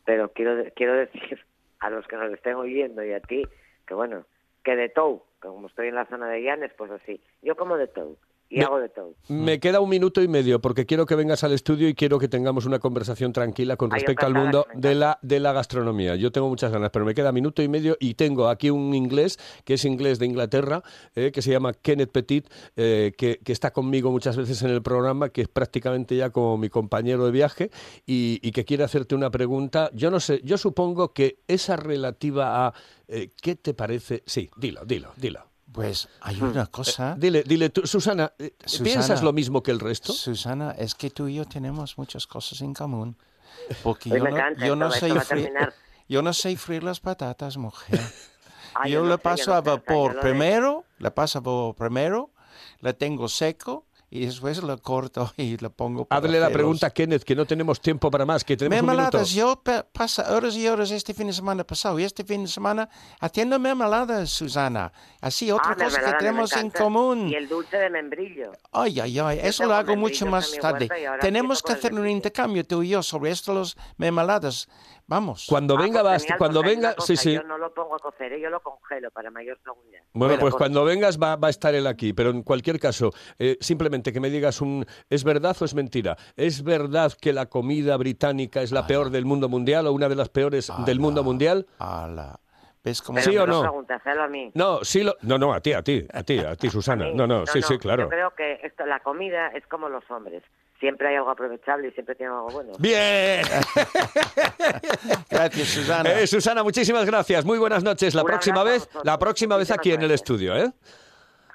pero 0.05 0.31
quiero, 0.31 0.63
quiero 0.75 0.95
decir 0.95 1.39
a 1.79 1.89
los 1.89 2.07
que 2.07 2.15
nos 2.15 2.31
estén 2.33 2.55
oyendo 2.55 3.03
y 3.03 3.13
a 3.13 3.19
ti, 3.19 3.43
que 3.87 3.93
bueno, 3.93 4.25
que 4.63 4.75
de 4.75 4.89
todo, 4.89 5.25
como 5.39 5.67
estoy 5.67 5.87
en 5.87 5.95
la 5.95 6.05
zona 6.05 6.27
de 6.27 6.43
Llanes, 6.43 6.71
pues 6.77 6.91
así, 6.91 7.21
yo 7.41 7.55
como 7.55 7.77
de 7.77 7.87
todo 7.87 8.17
y 8.51 8.59
Me- 8.59 8.65
hago 8.65 8.79
de 8.79 8.89
todo. 8.89 9.15
Me 9.29 9.59
queda 9.59 9.79
un 9.79 9.89
minuto 9.89 10.21
y 10.21 10.27
medio 10.27 10.59
porque 10.61 10.85
quiero 10.85 11.05
que 11.05 11.15
vengas 11.15 11.43
al 11.43 11.53
estudio 11.53 11.87
y 11.87 11.95
quiero 11.95 12.19
que 12.19 12.27
tengamos 12.27 12.65
una 12.65 12.79
conversación 12.79 13.31
tranquila 13.33 13.77
con 13.77 13.89
respecto 13.89 14.25
al 14.25 14.33
mundo 14.33 14.67
de 14.75 14.93
la, 14.93 15.17
de 15.21 15.39
la 15.39 15.53
gastronomía. 15.53 16.15
Yo 16.17 16.31
tengo 16.31 16.49
muchas 16.49 16.71
ganas, 16.71 16.89
pero 16.91 17.05
me 17.05 17.13
queda 17.15 17.31
minuto 17.31 17.63
y 17.63 17.69
medio 17.69 17.95
y 17.99 18.13
tengo 18.15 18.49
aquí 18.49 18.69
un 18.69 18.93
inglés 18.93 19.39
que 19.63 19.75
es 19.75 19.85
inglés 19.85 20.19
de 20.19 20.25
Inglaterra, 20.25 20.83
eh, 21.15 21.31
que 21.33 21.41
se 21.41 21.49
llama 21.51 21.73
Kenneth 21.73 22.11
Petit, 22.11 22.47
eh, 22.75 23.13
que, 23.17 23.39
que 23.43 23.53
está 23.53 23.71
conmigo 23.71 24.11
muchas 24.11 24.35
veces 24.35 24.61
en 24.63 24.69
el 24.71 24.81
programa, 24.81 25.29
que 25.29 25.41
es 25.43 25.47
prácticamente 25.47 26.15
ya 26.17 26.29
como 26.29 26.57
mi 26.57 26.67
compañero 26.69 27.25
de 27.25 27.31
viaje 27.31 27.71
y, 28.05 28.39
y 28.43 28.51
que 28.51 28.65
quiere 28.65 28.83
hacerte 28.83 29.15
una 29.15 29.31
pregunta. 29.31 29.89
Yo 29.93 30.11
no 30.11 30.19
sé, 30.19 30.41
yo 30.43 30.57
supongo 30.57 31.13
que 31.13 31.39
esa 31.47 31.77
relativa 31.77 32.67
a 32.67 32.73
eh, 33.07 33.29
¿qué 33.41 33.55
te 33.55 33.73
parece? 33.73 34.23
Sí, 34.25 34.49
dilo, 34.57 34.83
dilo, 34.85 35.11
dilo. 35.15 35.50
Pues 35.71 36.09
hay 36.19 36.41
una 36.41 36.65
cosa, 36.67 37.15
Dile, 37.17 37.43
dile 37.43 37.69
tú, 37.69 37.87
Susana, 37.87 38.33
eh, 38.37 38.53
¿piensas 38.83 39.05
Susana. 39.05 39.21
lo 39.21 39.31
mismo 39.33 39.63
que 39.63 39.71
el 39.71 39.79
resto? 39.79 40.11
Susana, 40.11 40.71
es 40.77 40.95
que 40.95 41.09
tú 41.09 41.27
y 41.27 41.35
yo 41.35 41.45
tenemos 41.45 41.97
muchas 41.97 42.27
cosas 42.27 42.61
en 42.61 42.73
común. 42.73 43.15
Porque 43.83 44.11
Hoy 44.11 44.17
yo 44.19 44.23
me 44.25 44.31
no, 44.31 44.37
encanta 44.37 44.65
yo 44.65 44.75
no 44.75 44.91
sé 44.91 45.09
yo 46.09 46.21
no 46.21 46.33
sé 46.33 46.57
freír 46.57 46.83
las 46.83 46.99
patatas, 46.99 47.55
mujer. 47.57 47.99
Ay, 48.73 48.91
yo 48.91 48.99
no 49.01 49.05
le 49.05 49.11
yo 49.11 49.17
paso 49.19 49.53
a 49.53 49.63
yo 49.63 49.71
vapor 49.71 50.19
primero, 50.19 50.83
le 50.97 51.11
paso 51.11 51.37
a 51.37 51.41
vapor 51.41 51.75
primero, 51.75 52.31
le 52.81 52.93
tengo 52.93 53.29
seco 53.29 53.85
y 54.13 54.25
después 54.25 54.61
lo 54.61 54.77
corto 54.81 55.31
y 55.37 55.55
lo 55.57 55.71
pongo 55.71 56.03
para 56.05 56.23
Hazle 56.23 56.39
la 56.39 56.49
pregunta 56.49 56.85
a 56.87 56.89
los- 56.89 56.93
Kenneth, 56.93 57.23
que 57.23 57.33
no 57.35 57.45
tenemos 57.45 57.79
tiempo 57.81 58.11
para 58.11 58.25
más, 58.25 58.43
que 58.43 58.55
tenemos 58.57 58.79
un 58.81 58.85
minuto. 58.85 59.01
Mermeladas, 59.03 59.31
yo 59.33 59.63
pasa 59.93 60.35
horas 60.35 60.55
y 60.55 60.67
horas 60.67 60.91
este 60.91 61.13
fin 61.13 61.27
de 61.27 61.33
semana 61.33 61.63
pasado 61.63 61.97
y 61.97 62.03
este 62.03 62.23
fin 62.25 62.43
de 62.43 62.49
semana 62.49 62.89
haciendo 63.21 63.57
mermeladas, 63.57 64.29
Susana. 64.29 64.91
Así, 65.21 65.49
otra 65.49 65.71
Ah, 65.71 65.83
cosa 65.83 66.01
que 66.03 66.13
tenemos 66.19 66.51
en 66.57 66.69
común. 66.69 67.29
Y 67.29 67.35
el 67.35 67.47
dulce 67.47 67.77
de 67.77 67.89
membrillo. 67.89 68.51
Ay, 68.71 68.99
ay, 68.99 69.17
ay, 69.19 69.37
Yo 69.37 69.43
eso 69.43 69.65
lo 69.65 69.75
hago 69.75 69.95
mucho 69.95 70.25
más 70.25 70.51
tarde. 70.59 70.89
Tenemos 71.21 71.63
que 71.63 71.71
hacer 71.71 71.93
un 71.93 72.07
intercambio 72.07 72.65
tú 72.65 72.83
y 72.83 72.89
yo 72.89 73.01
sobre 73.01 73.31
esto, 73.31 73.53
los 73.53 73.77
mermeladas. 73.97 74.67
Vamos. 75.07 75.45
Cuando 75.49 75.75
Ah, 75.77 75.81
venga, 75.81 76.01
pues 76.01 76.11
vas- 76.13 76.21
genial, 76.23 76.37
cuando 76.37 76.63
venga, 76.63 76.95
sí, 76.99 77.17
sí. 77.17 77.33
Yo 77.33 77.43
no 77.43 77.57
lo 77.57 77.73
pongo 77.73 77.95
a 77.95 77.99
cocer, 77.99 78.33
¿eh? 78.33 78.39
yo 78.41 78.49
lo 78.49 78.61
congelo 78.61 79.11
para 79.11 79.29
mayor 79.31 79.59
seguridad. 79.63 80.01
Bueno, 80.13 80.37
pues 80.39 80.55
cuando 80.55 80.83
vengas 80.83 81.17
va, 81.19 81.35
va 81.35 81.47
a 81.47 81.51
estar 81.51 81.75
él 81.75 81.87
aquí, 81.87 82.13
pero 82.13 82.29
en 82.29 82.43
cualquier 82.43 82.79
caso, 82.79 83.11
eh, 83.39 83.57
simplemente 83.59 84.13
que 84.13 84.19
me 84.19 84.29
digas 84.29 84.61
un 84.61 84.85
¿es 85.09 85.23
verdad 85.23 85.55
o 85.59 85.65
es 85.65 85.73
mentira? 85.73 86.17
¿Es 86.35 86.63
verdad 86.63 87.11
que 87.19 87.33
la 87.33 87.47
comida 87.47 87.97
británica 87.97 88.61
es 88.61 88.71
la 88.71 88.87
peor 88.87 89.09
del 89.09 89.25
mundo 89.25 89.49
mundial 89.49 89.87
o 89.87 89.93
una 89.93 90.09
de 90.09 90.15
las 90.15 90.29
peores 90.29 90.71
del 90.85 90.99
mundo 90.99 91.23
mundial? 91.23 91.67
ala. 91.79 92.39
¿Ves 92.83 93.01
cómo 93.01 93.17
Pero 93.17 93.25
¿Sí 93.31 93.37
me 93.37 93.43
o 93.43 93.47
no? 93.47 93.85
a 94.23 94.27
mí. 94.27 94.51
No, 94.55 94.83
sí 94.83 95.03
lo, 95.03 95.15
no, 95.21 95.37
no, 95.37 95.53
a 95.53 95.59
ti, 95.61 95.73
a 95.73 95.83
ti, 95.83 96.03
a 96.11 96.23
ti, 96.23 96.39
a 96.39 96.55
ti, 96.55 96.69
Susana. 96.71 97.05
A 97.05 97.07
mí. 97.09 97.13
No, 97.15 97.27
no, 97.27 97.45
sí, 97.45 97.61
sí, 97.61 97.77
claro. 97.77 98.03
Yo 98.03 98.09
creo 98.09 98.33
que 98.35 98.59
esto, 98.63 98.85
la 98.87 98.99
comida 99.01 99.49
es 99.49 99.65
como 99.67 99.87
los 99.87 100.09
hombres. 100.09 100.41
Siempre 100.81 101.09
hay 101.09 101.15
algo 101.15 101.29
aprovechable 101.29 101.89
y 101.89 101.91
siempre 101.91 102.15
tiene 102.15 102.33
algo 102.33 102.49
bueno. 102.49 102.71
Bien. 102.79 103.45
Gracias, 105.29 105.67
Susana. 105.67 106.09
Eh, 106.19 106.25
Susana, 106.25 106.63
muchísimas 106.63 107.05
gracias. 107.05 107.45
Muy 107.45 107.59
buenas 107.59 107.83
noches. 107.83 108.15
La 108.15 108.23
próxima 108.23 108.63
vez, 108.63 108.89
la 109.03 109.19
próxima 109.19 109.57
vez 109.57 109.69
aquí 109.69 109.91
en 109.91 110.01
el 110.01 110.09
estudio, 110.09 110.57
¿eh? 110.57 110.73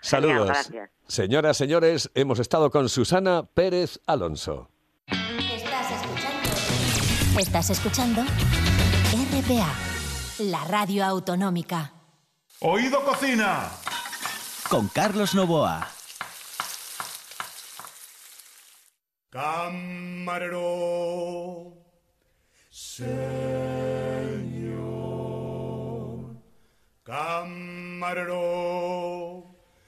Saludos. 0.00 0.46
gracias. 0.46 0.90
Señoras, 1.08 1.56
señores, 1.56 2.08
hemos 2.14 2.38
estado 2.38 2.70
con 2.70 2.88
Susana 2.88 3.42
Pérez 3.52 3.98
Alonso. 4.06 4.70
Estás 5.08 5.90
escuchando. 5.90 7.40
Estás 7.40 7.70
escuchando 7.70 8.22
RPA, 8.22 9.74
la 10.38 10.64
radio 10.66 11.04
autonómica. 11.04 11.92
Oído 12.60 13.04
Cocina. 13.04 13.70
Con 14.70 14.86
Carlos 14.88 15.34
Novoa. 15.34 15.95
Camarero. 19.36 20.64
Señor. 22.70 23.16
Camarero. 27.02 28.34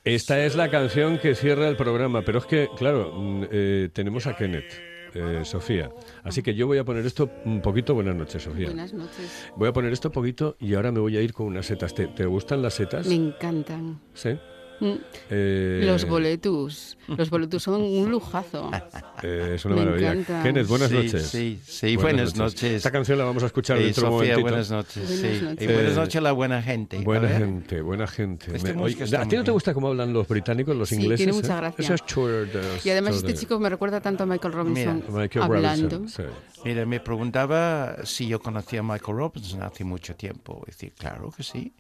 Esta 0.04 0.44
es 0.44 0.54
la 0.54 0.68
canción 0.70 1.18
que 1.18 1.34
cierra 1.34 1.66
el 1.66 1.78
programa, 1.78 2.20
pero 2.20 2.40
es 2.40 2.44
que, 2.44 2.68
claro, 2.76 3.10
mm, 3.14 3.44
eh, 3.50 3.88
tenemos 3.94 4.26
a 4.26 4.36
Kenneth, 4.36 4.70
eh, 5.14 5.40
Sofía. 5.44 5.90
Así 6.24 6.42
que 6.42 6.54
yo 6.54 6.66
voy 6.66 6.76
a 6.76 6.84
poner 6.84 7.06
esto 7.06 7.30
un 7.46 7.62
poquito. 7.62 7.94
Buenas 7.94 8.16
noches, 8.16 8.42
Sofía. 8.42 8.66
Buenas 8.66 8.92
noches. 8.92 9.50
Voy 9.56 9.70
a 9.70 9.72
poner 9.72 9.94
esto 9.94 10.12
poquito 10.12 10.58
y 10.60 10.74
ahora 10.74 10.92
me 10.92 11.00
voy 11.00 11.16
a 11.16 11.22
ir 11.22 11.32
con 11.32 11.46
unas 11.46 11.64
setas. 11.64 11.94
¿Te, 11.94 12.08
te 12.08 12.26
gustan 12.26 12.60
las 12.60 12.74
setas? 12.74 13.06
Me 13.06 13.14
encantan. 13.14 13.98
Sí. 14.12 14.38
Mm. 14.80 14.92
Eh, 15.30 15.82
Los 15.84 16.06
boletus. 16.06 16.96
Los 17.08 17.30
boletus 17.30 17.62
son 17.62 17.82
un 17.82 18.10
lujazo. 18.10 18.70
eh, 19.22 19.52
es 19.56 19.64
una 19.64 19.74
Me 19.76 19.84
maravilla. 19.84 20.12
encanta. 20.12 20.42
Kenneth, 20.42 20.66
buenas 20.68 20.88
Sí, 20.90 20.94
noches. 20.96 21.22
sí, 21.26 21.60
sí, 21.64 21.96
buenas 21.96 22.36
noches. 22.36 22.62
Esta 22.74 22.90
canción 22.90 23.18
la 23.18 23.24
vamos 23.24 23.42
a 23.42 23.46
escuchar 23.46 23.78
Sí, 23.78 23.84
dentro 23.84 24.02
de 24.02 24.08
un 24.08 24.14
momentito. 24.14 24.40
buenas 24.42 24.70
noches. 24.70 25.04
Buenas 25.08 25.38
sí. 25.38 25.44
noches. 25.44 25.62
Y 25.62 25.72
buenas 25.72 25.92
Eh, 25.92 25.96
noches 25.96 26.16
a 26.16 26.20
la 26.20 26.32
buena 26.32 26.62
gente. 26.62 26.98
Buena 26.98 27.28
gente, 27.28 27.80
buena 27.80 28.06
gente. 28.06 28.56
Esta 28.56 28.72
Me- 28.74 28.82
oye, 28.82 29.16
¿A 29.16 29.26
ti 29.26 29.36
no 29.36 29.44
te 29.44 29.50
gusta 29.50 29.74
cómo 29.74 29.88
hablan 29.88 30.12
los 30.12 30.28
británicos, 30.28 30.76
los 30.76 30.88
Sí, 30.90 30.96
ingleses? 30.96 31.18
tiene 31.18 31.32
mucha 31.32 31.54
eh? 31.54 31.60
gracia. 31.60 31.84
Esos 31.84 32.06
tours, 32.06 32.50
Y 32.86 32.90
además 32.90 33.16
este 33.16 33.34
chico 33.34 33.58
me 33.58 33.68
recuerda 33.70 34.00
tanto 34.00 34.22
a 34.22 34.26
Michael 34.26 34.52
Robinson 34.54 35.02
Michael 35.10 35.42
hablando. 35.44 35.88
Robinson, 35.88 36.08
sí. 36.08 36.62
Mira, 36.64 36.86
me 36.86 37.00
preguntaba 37.00 37.96
si 38.04 38.28
yo 38.28 38.40
conocía 38.40 38.80
a 38.80 38.82
Michael 38.82 39.16
Robinson 39.18 39.62
hace 39.62 39.82
mucho 39.84 40.14
tiempo. 40.14 40.62
Y 40.66 40.70
decía, 40.70 40.90
claro 40.96 41.32
que 41.36 41.42
sí. 41.42 41.72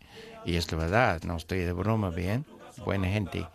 Y 0.44 0.56
es 0.56 0.70
la 0.72 0.78
verdad, 0.78 1.22
no 1.24 1.36
estoy 1.36 1.58
de 1.58 1.72
broma, 1.72 2.10
bien. 2.10 2.44
Buena 2.84 3.08
gente. 3.08 3.46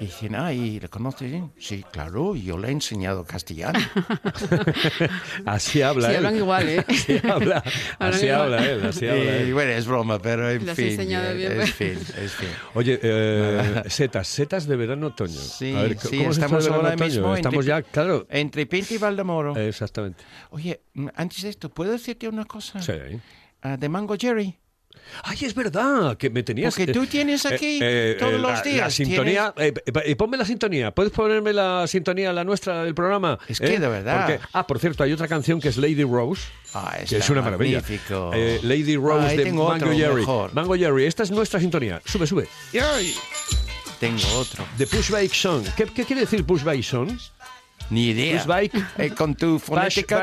Y 0.00 0.06
dicen, 0.06 0.34
ah, 0.34 0.50
¿y 0.50 0.80
le 0.80 0.88
conoces 0.88 1.30
bien? 1.30 1.52
Sí, 1.58 1.84
claro, 1.92 2.34
yo 2.34 2.56
le 2.56 2.68
he 2.68 2.70
enseñado 2.70 3.22
castellano. 3.24 3.78
Así 5.44 5.82
habla 5.82 6.08
Sí, 6.08 6.14
él. 6.14 6.16
hablan 6.16 6.36
igual, 6.36 6.68
¿eh? 6.70 6.84
Así 6.88 7.18
habla, 7.18 7.62
Hablan 7.98 8.14
así 8.14 8.26
igual. 8.26 8.40
habla 8.40 8.66
él, 8.70 8.86
así 8.86 9.06
habla 9.08 9.24
y 9.24 9.28
él. 9.28 9.52
bueno, 9.54 9.72
es 9.72 9.86
broma, 9.86 10.18
pero 10.18 10.50
en 10.50 10.66
fin. 10.68 10.86
enseñado 10.88 11.30
eh, 11.30 11.34
bien, 11.34 11.52
es 11.60 11.72
pero- 11.72 11.96
fin, 11.98 12.14
es 12.24 12.32
fin. 12.32 12.48
Oye, 12.74 12.98
eh, 13.02 13.82
setas, 13.88 14.26
setas 14.26 14.66
de 14.66 14.76
verano-otoño. 14.76 15.38
Sí, 15.38 15.74
A 15.76 15.82
ver, 15.82 15.98
sí, 15.98 16.16
¿cómo 16.18 16.30
estamos 16.30 16.66
ahora 16.68 16.96
mismo 16.96 17.34
Estamos 17.34 17.66
entre- 17.66 17.68
ya, 17.68 17.82
claro. 17.82 18.26
Entre 18.30 18.64
Pinto 18.66 18.94
y 18.94 18.98
Valdemoro. 18.98 19.54
Exactamente. 19.56 20.24
Oye, 20.50 20.80
antes 21.14 21.42
de 21.42 21.50
esto, 21.50 21.68
¿puedo 21.68 21.92
decirte 21.92 22.26
una 22.28 22.44
cosa? 22.46 22.80
Sí. 22.80 22.92
Ah, 23.62 23.76
de 23.76 23.88
Mango 23.90 24.16
Jerry. 24.18 24.56
Ay, 25.22 25.38
es 25.42 25.54
verdad, 25.54 26.16
que 26.16 26.30
me 26.30 26.42
tenías... 26.42 26.74
Porque 26.74 26.92
tú 26.92 27.06
tienes 27.06 27.44
aquí 27.46 27.78
todos 28.18 28.32
los 28.34 28.42
la, 28.42 28.56
La 28.56 28.62
días, 28.62 28.94
sintonía, 28.94 29.52
eh, 29.56 29.72
eh, 30.04 30.16
ponme 30.16 30.36
la 30.36 30.44
sintonía. 30.44 30.90
¿Puedes 30.92 31.12
ponerme 31.12 31.52
la 31.52 31.86
sintonía, 31.86 32.32
la 32.32 32.44
nuestra 32.44 32.84
del 32.84 32.94
programa? 32.94 33.38
Es 33.48 33.60
que, 33.60 33.74
¿Eh? 33.74 33.78
de 33.78 33.88
verdad. 33.88 34.26
Porque- 34.26 34.40
ah, 34.52 34.66
por 34.66 34.78
cierto, 34.78 35.02
hay 35.04 35.12
otra 35.12 35.28
canción 35.28 35.60
que 35.60 35.68
es 35.68 35.76
Lady 35.76 36.04
Rose. 36.04 36.42
Ah, 36.74 36.96
Que 37.08 37.16
es 37.16 37.28
una 37.30 37.42
maravilla. 37.42 37.80
magnífico. 37.80 38.30
Eh, 38.32 38.60
Lady 38.62 38.96
Rose 38.96 39.26
Ay, 39.28 39.36
de 39.38 39.44
Mango 39.46 39.66
otro 39.66 39.92
Jerry. 39.92 40.20
mejor. 40.20 40.54
Mango 40.54 40.74
Jerry, 40.76 41.04
esta 41.06 41.22
es 41.24 41.30
nuestra 41.30 41.58
sintonía. 41.60 42.00
Sube, 42.04 42.26
sube. 42.26 42.48
Tengo 43.98 44.26
otro. 44.38 44.64
The 44.78 44.86
Pushbike 44.86 45.34
Song. 45.34 45.64
¿Qué, 45.76 45.84
qué 45.84 46.04
quiere 46.04 46.22
decir 46.22 46.44
Pushbike 46.46 46.82
Song? 46.82 47.10
Ni 47.90 48.08
idea. 48.10 48.38
Pushbike. 48.38 48.72
Eh, 48.98 49.10
con 49.10 49.34
tu 49.34 49.58
fonética. 49.58 50.22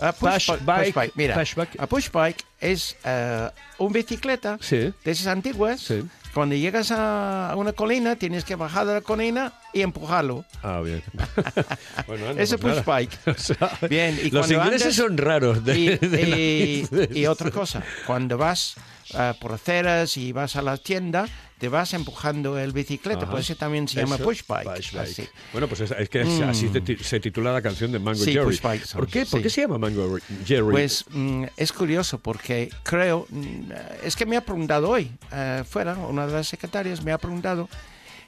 Ah, 0.00 0.12
push- 0.18 0.46
Pushbike. 0.56 0.84
pushbike. 0.92 1.12
Mira, 1.16 1.34
Pushbike. 1.34 1.76
a 1.78 1.86
pushbike 1.86 2.44
es 2.60 2.96
eh, 3.04 3.48
un 3.78 3.92
bicicleta 3.92 4.58
Sí. 4.60 4.76
de 5.04 5.10
esas 5.10 5.26
antiguas. 5.28 5.80
Sí. 5.80 6.02
Cuando 6.32 6.56
llegas 6.56 6.90
a 6.90 7.54
una 7.56 7.72
colina, 7.72 8.16
tienes 8.16 8.44
que 8.44 8.56
bajar 8.56 8.86
de 8.86 8.94
la 8.94 9.00
colina 9.02 9.52
y 9.72 9.82
empujarlo. 9.82 10.44
Ah, 10.64 10.80
bien. 10.82 11.00
bueno, 12.08 12.28
anda, 12.30 12.42
Ese. 12.42 12.56
O 13.26 13.34
sea, 13.36 13.70
Bien, 13.88 14.18
y 14.20 14.30
los 14.30 14.50
ingleses 14.50 14.98
andas- 14.98 15.06
son 15.06 15.16
raros. 15.16 15.64
de- 15.64 15.78
Y, 15.78 16.82
de 16.88 17.08
y 17.14 17.26
otra 17.26 17.50
cosa, 17.52 17.82
cuando 18.06 18.36
vas 18.36 18.74
ah, 19.14 19.34
por 19.40 19.52
aceras 19.52 20.16
y 20.16 20.32
vas 20.32 20.56
a 20.56 20.62
la 20.62 20.76
tienda, 20.76 21.28
te 21.58 21.68
vas 21.68 21.92
empujando 21.94 22.58
el 22.58 22.72
bicicleta, 22.72 23.22
Ajá. 23.24 23.30
por 23.30 23.40
eso 23.40 23.54
también 23.56 23.86
se 23.86 24.00
llama 24.00 24.16
Eso, 24.16 24.24
pushbike. 24.24 24.64
pushbike. 24.76 25.02
así. 25.02 25.28
Bueno, 25.52 25.68
pues 25.68 25.80
es, 25.82 25.90
es 25.92 26.08
que 26.08 26.22
es- 26.22 26.40
así 26.40 26.70
se 27.02 27.20
titula 27.20 27.52
la 27.52 27.62
canción 27.62 27.92
de 27.92 27.98
Mango 27.98 28.24
Sí, 28.24 28.32
Jerry. 28.32 28.46
pushbike 28.56 28.84
son, 28.84 28.98
¿Por 29.00 29.08
qué? 29.08 29.20
¿Por 29.26 29.38
sí. 29.38 29.42
qué 29.42 29.50
se 29.50 29.60
llama 29.62 29.78
Mango 29.78 30.18
Jerry? 30.46 30.70
Pues 30.70 31.04
mm, 31.10 31.44
es 31.56 31.72
curioso 31.72 32.18
porque 32.18 32.70
creo, 32.82 33.26
mm, 33.30 33.70
es 34.02 34.16
que 34.16 34.26
me 34.26 34.36
ha 34.36 34.40
preguntado 34.44 34.90
hoy, 34.90 35.10
eh, 35.32 35.62
fuera, 35.68 35.94
una 35.94 36.26
de 36.26 36.32
las 36.32 36.48
secretarias 36.48 37.02
me 37.04 37.12
ha 37.12 37.18
preguntado, 37.18 37.68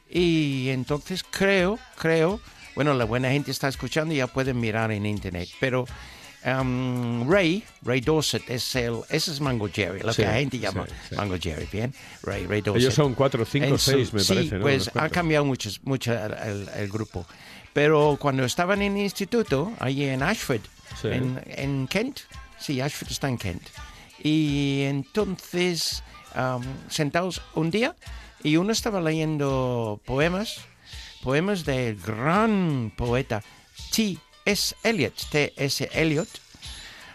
y 0.09 0.69
entonces 0.71 1.25
creo, 1.29 1.79
creo, 1.97 2.41
bueno, 2.75 2.95
la 2.95 3.05
buena 3.05 3.31
gente 3.31 3.51
está 3.51 3.69
escuchando 3.69 4.15
y 4.15 4.19
ya 4.19 4.27
pueden 4.27 4.61
mirar 4.61 4.93
en 4.93 5.05
internet, 5.07 5.49
pero 5.61 5.87
um, 6.47 7.29
Ray, 7.31 7.63
Ray 7.83 8.01
Dorset, 8.01 8.49
es 8.49 8.75
el, 8.77 9.01
ese 9.11 9.33
es 9.33 9.41
Mango 9.41 9.69
Jerry, 9.69 10.01
lo 10.01 10.13
Sí, 10.13 10.23
que 10.23 10.29
la 10.29 10.35
gente 10.35 10.59
llama 10.59 10.87
sí, 10.87 10.95
sí. 11.11 11.15
Mango 11.17 11.37
Jerry, 11.39 11.69
¿bien? 11.73 11.93
Ray, 12.23 12.47
Ray 12.47 12.61
Dorset. 12.63 12.83
Ellos 12.83 12.95
son 12.95 13.15
cuatro, 13.15 13.45
cinco, 13.45 13.77
su- 13.79 13.91
seis, 13.91 14.13
me 14.13 14.23
parece. 14.25 14.55
¿no? 14.57 14.63
pues 14.63 14.91
ha 14.95 15.09
cambiado 15.09 15.45
mucho, 15.45 15.71
mucho 15.83 16.13
el, 16.13 16.89
grupo. 16.89 17.27
Pero 17.73 18.17
cuando 18.21 18.45
estaban 18.45 18.81
en 18.83 18.97
el 18.97 19.03
instituto, 19.05 19.73
allí 19.81 20.05
en 20.05 20.23
Ashford, 20.23 20.63
en, 21.05 21.43
en 21.47 21.87
Kent, 21.89 22.21
sí, 22.59 22.81
Ashford 22.81 23.11
está 23.11 23.29
en 23.29 23.37
Kent. 23.37 23.63
Y 24.23 24.83
entonces, 24.85 26.03
am, 26.35 26.63
sentados 26.89 27.43
un 27.55 27.71
día, 27.71 27.95
y 28.43 28.57
uno 28.57 28.73
estaba 28.73 29.01
leyendo 29.01 30.01
poemas, 30.07 30.61
poemas 31.23 31.65
del 31.65 31.97
gran 31.97 32.93
poeta 32.97 33.43
T.S. 34.47 34.77
Eliot, 34.85 35.13
T.S. 35.31 35.89
Eliot, 35.93 36.29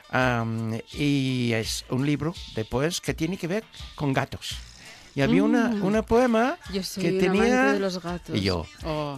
am, 0.10 0.78
y 0.94 1.54
es 1.54 1.86
un 1.90 2.06
libro 2.06 2.34
de 2.56 2.66
poemas 2.66 3.00
que 3.00 3.14
tiene 3.14 3.38
que 3.38 3.48
ver 3.48 3.64
con 3.96 4.12
gatos. 4.12 4.58
Y 5.16 5.22
había 5.22 5.42
una, 5.44 5.70
una 5.82 6.02
poema 6.02 6.58
Mm. 6.70 6.74
Yo 6.74 6.84
soy 6.84 7.04
que 7.04 7.12
un 7.12 7.20
tenía... 7.20 7.74
de 7.74 7.80
los 7.80 8.02
gatos. 8.02 8.36
Y 8.36 8.42
yo, 8.42 8.66
Oh. 8.84 9.18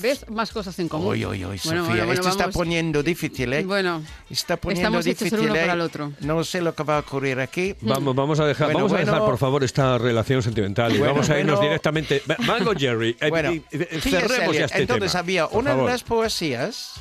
¿Ves? 0.00 0.28
Más 0.30 0.52
cosas 0.52 0.78
en 0.78 0.88
común. 0.88 1.08
Uy, 1.08 1.26
uy, 1.26 1.44
uy, 1.44 1.58
Sofía, 1.58 1.80
Bueno, 1.80 1.84
bueno, 1.88 2.06
bueno, 2.06 2.12
esto 2.12 2.28
está 2.28 2.42
vamos. 2.44 2.54
poniendo 2.54 3.02
difícil, 3.02 3.52
¿eh? 3.52 3.64
Bueno, 3.64 4.00
está 4.30 4.56
poniendo 4.56 4.86
estamos 4.86 5.06
hechos 5.06 5.22
el 5.22 5.30
difícil, 5.30 5.50
uno 5.50 5.56
¿eh? 5.56 5.60
para 5.62 5.72
el 5.72 5.80
otro. 5.80 6.12
No 6.20 6.44
sé 6.44 6.60
lo 6.60 6.72
que 6.72 6.84
va 6.84 6.98
a 6.98 7.00
ocurrir 7.00 7.40
aquí. 7.40 7.74
Vamos, 7.80 8.14
vamos 8.14 8.38
a 8.38 8.46
dejar, 8.46 8.66
Bueno, 8.68 8.78
vamos 8.86 8.92
a 8.92 8.98
dejar, 9.04 9.18
por 9.18 9.36
favor, 9.38 9.64
esta 9.64 9.98
relación 9.98 10.40
sentimental 10.40 10.94
y 10.94 10.98
Bueno, 10.98 11.14
vamos 11.14 11.28
a 11.30 11.36
irnos 11.40 11.56
bueno. 11.56 11.68
directamente. 11.70 12.22
Mango 12.46 12.74
Jerry, 12.78 13.16
eh, 13.20 13.60
T.S. 13.72 14.08
cerremos 14.08 14.54
ya 14.56 14.66
este 14.66 14.82
Entonces 14.82 15.10
tema. 15.10 15.18
había 15.20 15.48
por 15.48 15.58
una 15.58 15.70
favor. 15.70 15.86
de 15.86 15.90
las 15.92 16.02
poesías, 16.04 16.92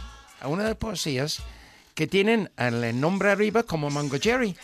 una 0.46 0.64
de 0.64 0.70
las 0.70 0.78
poesías 0.78 1.42
que 1.96 2.06
tienen 2.06 2.52
el 2.58 3.00
nombre 3.00 3.32
arriba 3.32 3.64
como 3.64 3.90
Mango 3.90 4.18
Jerry. 4.22 4.56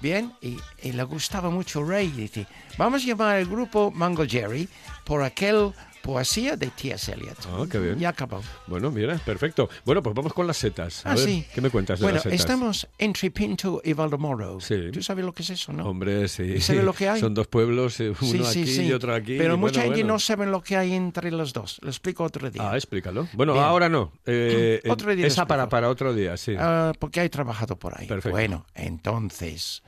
Bien, 0.00 0.32
y, 0.40 0.58
le 0.92 1.02
gustaba 1.02 1.50
mucho 1.50 1.84
Ray. 1.84 2.06
Y 2.06 2.20
dice, 2.22 2.46
vamos 2.78 3.02
a 3.02 3.06
llamar 3.06 3.36
el 3.38 3.46
grupo 3.46 3.90
Mango 3.90 4.24
Jerry 4.26 4.68
por 5.04 5.22
aquel 5.22 5.72
poesía 6.12 6.56
de 6.56 6.68
T.S. 6.68 7.12
Eliot. 7.12 7.36
Ah, 7.52 7.66
qué 7.70 7.78
bien. 7.78 8.00
Y 8.00 8.06
acabó. 8.06 8.40
Bueno, 8.66 8.90
mira, 8.90 9.18
perfecto. 9.18 9.68
Bueno, 9.84 10.02
pues 10.02 10.14
vamos 10.16 10.32
con 10.32 10.46
las 10.46 10.56
setas. 10.56 11.04
A 11.04 11.10
Ah, 11.10 11.14
ver, 11.14 11.22
sí. 11.24 11.44
¿qué 11.54 11.60
me 11.60 11.68
cuentas 11.68 11.98
de 11.98 12.04
Bueno, 12.06 12.14
las 12.16 12.22
setas? 12.22 12.40
estamos 12.40 12.88
entre 12.96 13.30
Pinto 13.30 13.82
y 13.84 13.92
Valdemoro. 13.92 14.58
Sí. 14.58 14.90
¿Tú 14.90 15.02
sabes 15.02 15.22
lo 15.26 15.34
que 15.34 15.42
es 15.42 15.50
eso, 15.50 15.70
no? 15.74 15.84
Hombre, 15.86 16.26
sí. 16.28 16.62
¿Sabe 16.62 16.82
lo 16.82 16.94
que 16.94 17.10
hay? 17.10 17.20
Son 17.20 17.34
dos 17.34 17.46
pueblos, 17.46 18.00
eh, 18.00 18.08
uno 18.08 18.16
Sí, 18.20 18.42
sí, 18.42 18.62
aquí 18.62 18.80
y 18.88 18.92
otro 18.94 19.14
aquí. 19.14 19.36
Pero 19.36 19.58
mucha 19.58 19.80
bueno, 19.80 19.82
gente 19.82 20.00
bueno. 20.04 20.14
no 20.14 20.18
sabe 20.18 20.46
lo 20.46 20.62
que 20.62 20.78
hay 20.78 20.94
entre 20.94 21.30
los 21.30 21.52
dos. 21.52 21.78
Lo 21.82 21.90
explico 21.90 22.24
otro 22.24 22.50
día. 22.50 22.70
Ah, 22.70 22.74
explícalo. 22.76 23.28
Bueno, 23.34 23.52
Bien. 23.52 23.64
ahora 23.66 23.90
no. 23.90 24.10
Eh, 24.24 24.80
eh, 24.84 24.90
Otro 24.90 25.14
día 25.14 25.26
esa 25.26 25.46
para, 25.46 25.68
para 25.68 25.90
otro 25.90 26.14
día, 26.14 26.38
sí. 26.38 26.54
Ah, 26.58 26.92
porque 26.98 27.20
hay 27.20 27.28
trabajado 27.28 27.76
por 27.76 28.00
ahí. 28.00 28.06
Perfecto. 28.06 28.30
Bueno, 28.30 28.64
entonces, 28.74 29.82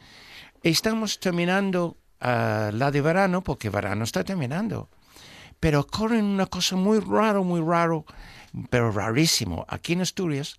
estamos 0.62 1.18
terminando 1.18 1.96
ah, 2.20 2.70
la 2.74 2.90
de 2.90 3.00
verano 3.00 3.42
porque 3.42 3.70
verano 3.70 4.04
está 4.04 4.22
terminando. 4.22 4.90
Pero 5.60 5.80
ocurre 5.80 6.18
una 6.22 6.46
cosa 6.46 6.76
muy 6.76 6.98
raro, 7.00 7.44
muy 7.44 7.60
raro, 7.60 8.06
pero 8.70 8.90
rarísimo 8.90 9.66
aquí 9.68 9.92
en 9.92 10.00
Asturias, 10.00 10.58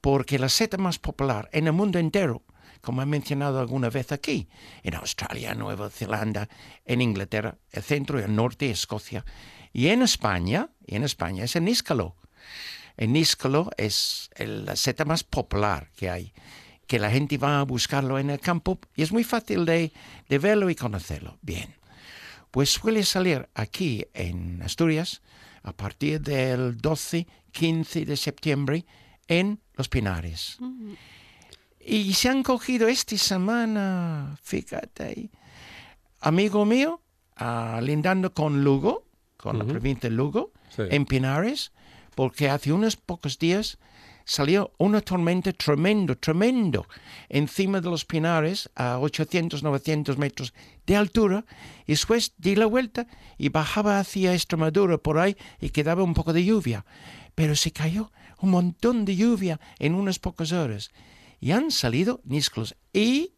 porque 0.00 0.38
la 0.38 0.48
seta 0.48 0.78
más 0.78 0.98
popular 0.98 1.48
en 1.52 1.66
el 1.66 1.72
mundo 1.74 1.98
entero, 1.98 2.42
como 2.80 3.02
he 3.02 3.06
mencionado 3.06 3.60
alguna 3.60 3.90
vez 3.90 4.10
aquí, 4.12 4.48
en 4.82 4.94
Australia, 4.94 5.54
Nueva 5.54 5.90
Zelanda, 5.90 6.48
en 6.86 7.02
Inglaterra, 7.02 7.58
el 7.72 7.82
centro 7.82 8.18
y 8.18 8.22
el 8.22 8.34
norte, 8.34 8.70
Escocia, 8.70 9.24
y 9.72 9.88
en 9.88 10.00
España, 10.02 10.70
y 10.86 10.96
en 10.96 11.04
España 11.04 11.44
es 11.44 11.54
el 11.56 11.64
níscalo. 11.64 12.16
El 12.96 13.12
níscalo 13.12 13.70
es 13.76 14.30
el- 14.36 14.64
la 14.64 14.76
seta 14.76 15.04
más 15.04 15.24
popular 15.24 15.90
que 15.96 16.08
hay, 16.08 16.32
que 16.86 16.98
la 16.98 17.10
gente 17.10 17.36
va 17.36 17.60
a 17.60 17.64
buscarlo 17.64 18.18
en 18.18 18.30
el 18.30 18.40
campo 18.40 18.78
y 18.96 19.02
es 19.02 19.12
muy 19.12 19.24
fácil 19.24 19.66
de, 19.66 19.92
de 20.28 20.38
verlo 20.38 20.70
y 20.70 20.74
conocerlo. 20.74 21.38
Bien, 21.42 21.74
pues 22.58 22.70
suele 22.70 23.04
salir 23.04 23.48
aquí 23.54 24.04
en 24.14 24.60
Asturias 24.62 25.22
a 25.62 25.72
partir 25.72 26.20
del 26.20 26.76
12, 26.78 27.24
15 27.52 28.04
de 28.04 28.16
septiembre 28.16 28.84
en 29.28 29.60
Los 29.74 29.88
Pinares. 29.88 30.58
Y 31.78 32.14
se 32.14 32.28
han 32.28 32.42
cogido 32.42 32.88
esta 32.88 33.16
semana, 33.16 34.36
fíjate, 34.42 35.30
amigo 36.18 36.64
mío, 36.64 37.00
ah, 37.36 37.78
lindando 37.80 38.34
con 38.34 38.64
Lugo, 38.64 39.06
con 39.36 39.56
la 39.56 39.64
provincia 39.64 40.10
de 40.10 40.16
Lugo, 40.16 40.50
Sí. 40.74 40.82
en 40.90 41.06
Pinares, 41.06 41.70
porque 42.16 42.50
hace 42.50 42.72
unos 42.72 42.96
pocos 42.96 43.38
días 43.38 43.78
salió 44.28 44.72
una 44.76 45.00
tormenta 45.00 45.52
tremendo, 45.54 46.16
tremendo, 46.16 46.86
encima 47.30 47.80
de 47.80 47.88
los 47.88 48.04
Pinares 48.04 48.68
a 48.74 48.98
800, 48.98 49.62
900 49.62 50.18
metros 50.18 50.52
de 50.86 50.96
altura, 50.96 51.46
y 51.86 51.92
después 51.92 52.34
di 52.36 52.54
la 52.54 52.66
vuelta 52.66 53.06
y 53.38 53.48
bajaba 53.48 53.98
hacia 53.98 54.34
Extremadura 54.34 54.98
por 54.98 55.18
ahí 55.18 55.36
y 55.60 55.70
quedaba 55.70 56.02
un 56.02 56.12
poco 56.12 56.34
de 56.34 56.44
lluvia. 56.44 56.84
Pero 57.34 57.56
se 57.56 57.72
cayó 57.72 58.12
un 58.40 58.50
montón 58.50 59.06
de 59.06 59.16
lluvia 59.16 59.60
en 59.78 59.94
unas 59.94 60.18
pocas 60.18 60.52
horas. 60.52 60.90
Y 61.40 61.52
han 61.52 61.70
salido 61.70 62.20
níscolos. 62.24 62.76
Y, 62.92 63.32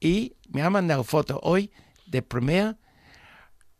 y 0.00 0.36
me 0.48 0.62
ha 0.62 0.70
mandado 0.70 1.04
foto 1.04 1.38
hoy 1.42 1.70
de 2.06 2.22
primera 2.22 2.78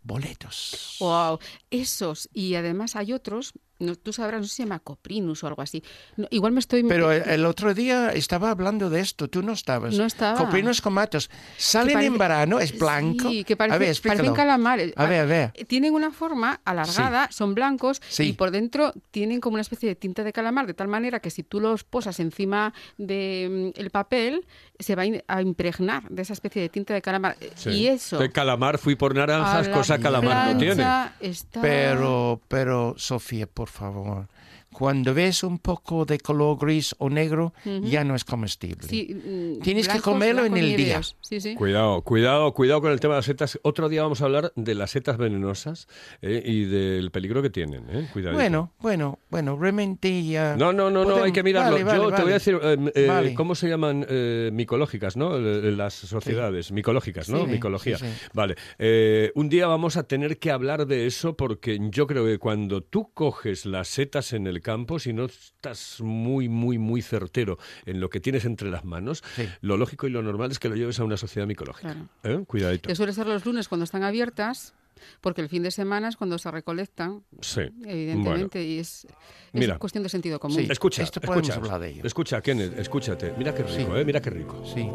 boletos. 0.03 0.97
Wow, 1.01 1.39
esos. 1.71 2.29
Y 2.35 2.55
además 2.55 2.97
hay 2.97 3.13
otros, 3.13 3.55
no, 3.81 3.97
tú 3.97 4.13
sabrás, 4.13 4.41
no 4.41 4.45
sé 4.45 4.51
si 4.51 4.57
se 4.57 4.63
llama 4.63 4.79
Coprinus 4.79 5.43
o 5.43 5.47
algo 5.49 5.63
así. 5.63 5.83
No, 6.17 6.27
igual 6.31 6.53
me 6.53 6.61
estoy... 6.61 6.85
Pero 6.85 7.11
el, 7.13 7.23
el 7.29 7.45
otro 7.47 7.75
día 7.75 8.11
estaba 8.13 8.51
hablando 8.51 8.89
de 8.91 9.01
esto, 9.01 9.29
tú 9.29 9.43
no 9.43 9.53
estabas. 9.53 9.95
No 9.97 10.05
estaba. 10.05 10.39
Coprinos 10.39 10.81
con 10.81 10.93
matos. 10.93 11.31
Salen 11.57 11.95
parece- 11.95 12.07
en 12.07 12.19
verano, 12.19 12.61
es 12.61 12.79
blanco. 12.79 13.29
Sí, 13.29 13.43
que 13.45 13.57
parece, 13.57 13.75
a 13.75 13.79
ver, 13.79 13.97
parecen 14.03 14.35
calamares. 14.35 14.93
A 14.97 15.07
ver, 15.07 15.21
a 15.21 15.25
ver. 15.25 15.51
Eh, 15.55 15.65
Tienen 15.65 15.95
una 15.95 16.11
forma 16.13 16.61
alargada, 16.65 17.29
son 17.33 17.55
blancos 17.55 18.01
Sí. 18.09 18.25
y 18.29 18.33
por 18.35 18.51
dentro 18.51 18.93
tienen 19.11 19.41
como 19.41 19.55
una 19.55 19.63
especie 19.63 19.89
de 19.89 19.97
tinta 19.97 20.23
de 20.25 20.33
calamar, 20.33 20.67
de 20.67 20.75
tal 20.75 20.89
manera 20.89 21.21
que 21.21 21.31
si 21.31 21.43
tú 21.43 21.61
los 21.61 21.83
posas 21.85 22.21
encima 22.21 22.73
del 22.99 23.91
papel, 23.91 24.47
se 24.79 24.95
va 24.95 25.05
a 25.27 25.43
impregnar 25.43 26.09
de 26.11 26.23
esa 26.23 26.33
especie 26.35 26.63
de 26.63 26.69
tinta 26.69 26.95
de 26.95 27.03
calamar. 27.03 27.37
Sí. 27.55 27.71
Y 27.71 27.87
eso... 27.89 28.19
De 28.19 28.31
calamar 28.31 28.79
fui 28.79 28.95
por 28.95 29.15
naranjas, 29.15 29.69
cosa 29.69 29.99
calamar 29.99 30.53
no 30.53 30.59
tiene. 30.59 30.85
está- 31.21 31.61
Pero, 31.63 32.41
pero, 32.49 32.95
Sofía, 32.99 33.47
por 33.47 33.69
favor, 33.71 34.27
cuando 34.73 35.13
ves 35.15 35.43
un 35.43 35.59
poco 35.59 36.05
de 36.05 36.19
color 36.19 36.59
gris 36.59 36.95
o 36.99 37.11
negro, 37.11 37.53
ya 37.83 38.05
no 38.05 38.15
es 38.15 38.25
comestible. 38.25 38.87
Sí, 38.89 39.15
mm, 39.15 39.61
Tienes 39.63 39.87
que 39.87 39.95
blancos, 39.95 40.13
comerlo 40.13 40.45
en 40.45 40.57
el 40.57 40.77
día. 40.77 41.01
Sí, 41.21 41.41
sí. 41.41 41.55
Cuidado, 41.55 42.03
cuidado, 42.03 42.53
cuidado 42.55 42.81
con 42.81 42.93
el 42.93 43.01
tema 43.01 43.15
de 43.15 43.19
las 43.19 43.25
setas. 43.27 43.59
Otro 43.63 43.89
día 43.89 44.03
vamos 44.03 44.23
a 44.23 44.27
hablar 44.27 44.53
de 44.57 44.75
las 44.75 44.93
setas 44.93 45.17
venenosas 45.19 45.89
eh, 46.23 46.43
y 46.45 46.65
del 46.65 47.11
peligro 47.11 47.43
que 47.43 47.51
tienen. 47.51 47.85
Eh. 47.91 48.09
Cuidadito. 48.13 48.37
Bueno, 48.39 48.73
bueno, 48.81 49.19
bueno, 49.31 49.57
realmente 49.59 50.25
ya... 50.25 50.57
No, 50.57 50.73
no, 50.73 50.91
no, 50.91 51.01
no, 51.01 51.05
podemos- 51.05 51.25
hay 51.25 51.33
que 51.33 51.43
mirarlo. 51.43 51.73
Vale, 51.73 51.85
vale, 51.85 51.99
Yo 51.99 52.07
te 52.07 52.13
vale. 52.13 52.23
voy 52.25 52.31
a 52.31 52.35
decir, 52.35 52.59
eh, 52.63 52.93
eh, 52.95 53.07
Vale. 53.07 53.35
¿cómo 53.35 53.55
se 53.55 53.69
llaman 53.69 54.07
eh, 54.09 54.51
micológicas, 54.53 55.17
no? 55.17 55.37
Eh, 55.37 55.73
Las 55.73 55.95
sociedades 55.95 56.73
micológicas, 56.73 57.29
¿no? 57.29 57.45
Sí, 57.45 57.51
Micología. 57.51 57.99
sí, 57.99 58.07
sí. 58.07 58.29
Vale. 58.33 58.55
Eh, 58.79 59.33
un 59.35 59.49
día 59.49 59.67
vamos 59.67 59.97
a 59.97 60.05
tener 60.05 60.39
que 60.39 60.51
hablar 60.51 60.87
de 60.87 61.07
eso 61.07 61.37
porque 61.37 61.79
yo 61.91 62.07
creo 62.07 62.25
que 62.25 62.39
cuando 62.39 62.83
tú 62.83 63.11
coges 63.13 63.67
las 63.67 63.89
setas 63.89 64.33
en 64.33 64.47
el 64.47 64.60
campo, 64.61 64.99
si 64.99 65.13
no 65.13 65.27
estás 65.27 66.01
muy, 66.01 66.49
muy, 66.49 66.79
muy 66.79 67.03
certero 67.03 67.59
en 67.87 68.01
lo 68.01 68.11
que 68.11 68.21
tienes 68.21 68.45
entre 68.45 68.71
las 68.71 68.85
manos, 68.85 69.23
Sí. 69.37 69.49
lo 69.61 69.77
lógico 69.77 70.07
y 70.07 70.11
lo 70.11 70.23
normal 70.23 70.51
es 70.51 70.59
que 70.59 70.69
lo 70.69 70.77
lleves 70.77 70.99
a 71.01 71.05
una 71.05 71.17
sociedad 71.17 71.47
micológica. 71.47 71.97
¿Eh? 72.23 72.43
Cuidadito. 72.47 72.89
Que 72.89 72.95
suele 72.95 73.13
ser 73.13 73.27
los 73.27 73.45
lunes 73.45 73.69
cuando 73.69 73.85
están 73.85 74.03
abiertas, 74.03 74.75
porque 75.23 75.41
el 75.41 75.49
fin 75.49 75.63
de 75.63 75.71
semana 75.71 76.09
es 76.09 76.17
cuando 76.17 76.39
se 76.39 76.51
recolectan, 76.51 77.25
Sí. 77.41 77.63
evidentemente, 77.87 78.63
y 78.63 78.79
es, 78.81 79.07
es 79.07 79.11
Mira. 79.53 79.79
cuestión 79.79 80.03
de 80.03 80.11
sentido 80.11 80.39
común. 80.39 80.59
Sí. 80.59 80.67
Escucha, 80.71 81.03
Esto 81.03 81.21
podemos 81.21 81.49
escucha, 81.49 81.65
hablar 81.67 81.81
de 81.81 81.89
ello. 81.91 82.03
escucha, 82.05 82.41
Kenneth, 82.43 82.79
escúchate. 82.79 83.33
Mira 83.39 83.55
qué 83.55 83.63
rico, 83.63 83.95
Sí. 83.95 84.01
¿eh? 84.01 84.05
Mira 84.05 84.21
qué 84.21 84.31
rico. 84.31 84.63
Sí. 84.67 84.87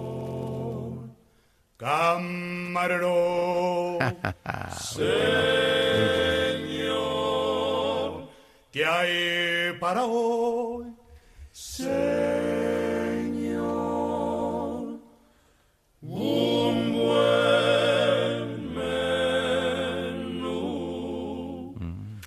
Camarero, 1.78 3.97
¿qué 8.75 8.83
hay 8.85 9.79
para 9.79 10.03
hoy? 10.03 10.85
Señor, 11.53 11.93
un 16.01 16.93
buen 16.93 18.73
menú. 18.75 20.43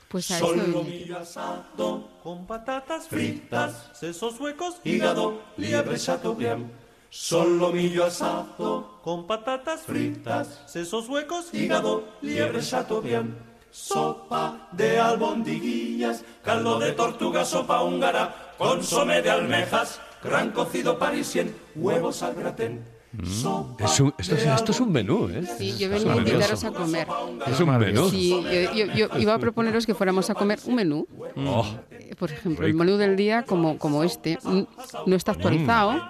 Pues 0.09 0.31
a 0.31 0.39
Solo 0.39 0.87
asado 1.21 2.09
con 2.23 2.47
patatas 2.47 3.09
fritas, 3.09 3.91
sesos 3.93 4.41
huecos, 4.41 4.81
hígado, 4.85 5.43
liebre 5.59 5.99
chateaubriand. 5.99 6.71
Solo 7.11 7.73
millo 7.73 8.07
asado 8.07 9.01
con 9.03 9.27
patatas 9.27 9.83
fritas, 9.83 10.63
sesos 10.67 11.11
huecos, 11.11 11.53
hígado, 11.53 12.05
liebre 12.23 12.63
chateaubriand. 12.63 13.48
Sopa 13.71 14.69
de 14.73 14.99
albondiguillas, 14.99 16.25
caldo 16.45 16.79
de 16.79 16.93
tortuga, 16.93 17.45
sopa 17.45 17.83
húngara, 17.83 18.55
consomé 18.59 19.23
de 19.23 19.31
almejas, 19.31 20.01
gran 20.23 20.51
cocido 20.53 20.99
parisien, 20.99 21.55
huevos 21.77 22.23
al 22.23 22.35
gratén. 22.35 22.85
Sopa 23.25 23.85
Es 23.87 24.01
un- 24.01 24.15
esto, 24.19 24.35
es, 24.35 24.45
esto 24.45 24.73
es 24.73 24.81
un 24.81 24.93
menú, 24.93 25.29
¿eh? 25.31 25.43
Sí, 25.57 25.77
yo 25.79 25.87
Es 25.87 26.05
venía 26.05 26.13
a 26.13 26.17
invitaros 26.19 26.63
a 26.65 26.71
comer. 26.73 27.09
Es 27.47 27.59
un 27.61 27.79
menú. 27.79 28.11
Sí, 28.11 28.31
yo, 28.31 28.73
yo- 28.75 28.93
yo 28.95 29.09
iba 29.19 29.35
a 29.35 29.39
proponeros 29.39 29.87
que 29.87 29.95
fuéramos 29.95 30.29
a 30.29 30.35
comer 30.35 30.59
un 30.67 30.75
menú. 30.75 31.07
Oh, 31.37 31.65
Por 32.19 32.31
ejemplo, 32.31 32.67
el 32.67 32.75
menú 32.75 32.97
del 32.97 33.17
día 33.17 33.43
como, 33.45 33.79
como 33.79 34.05
este 34.05 34.39
mm, 34.43 34.63
no 35.07 35.17
está 35.17 35.33
actualizado 35.33 36.01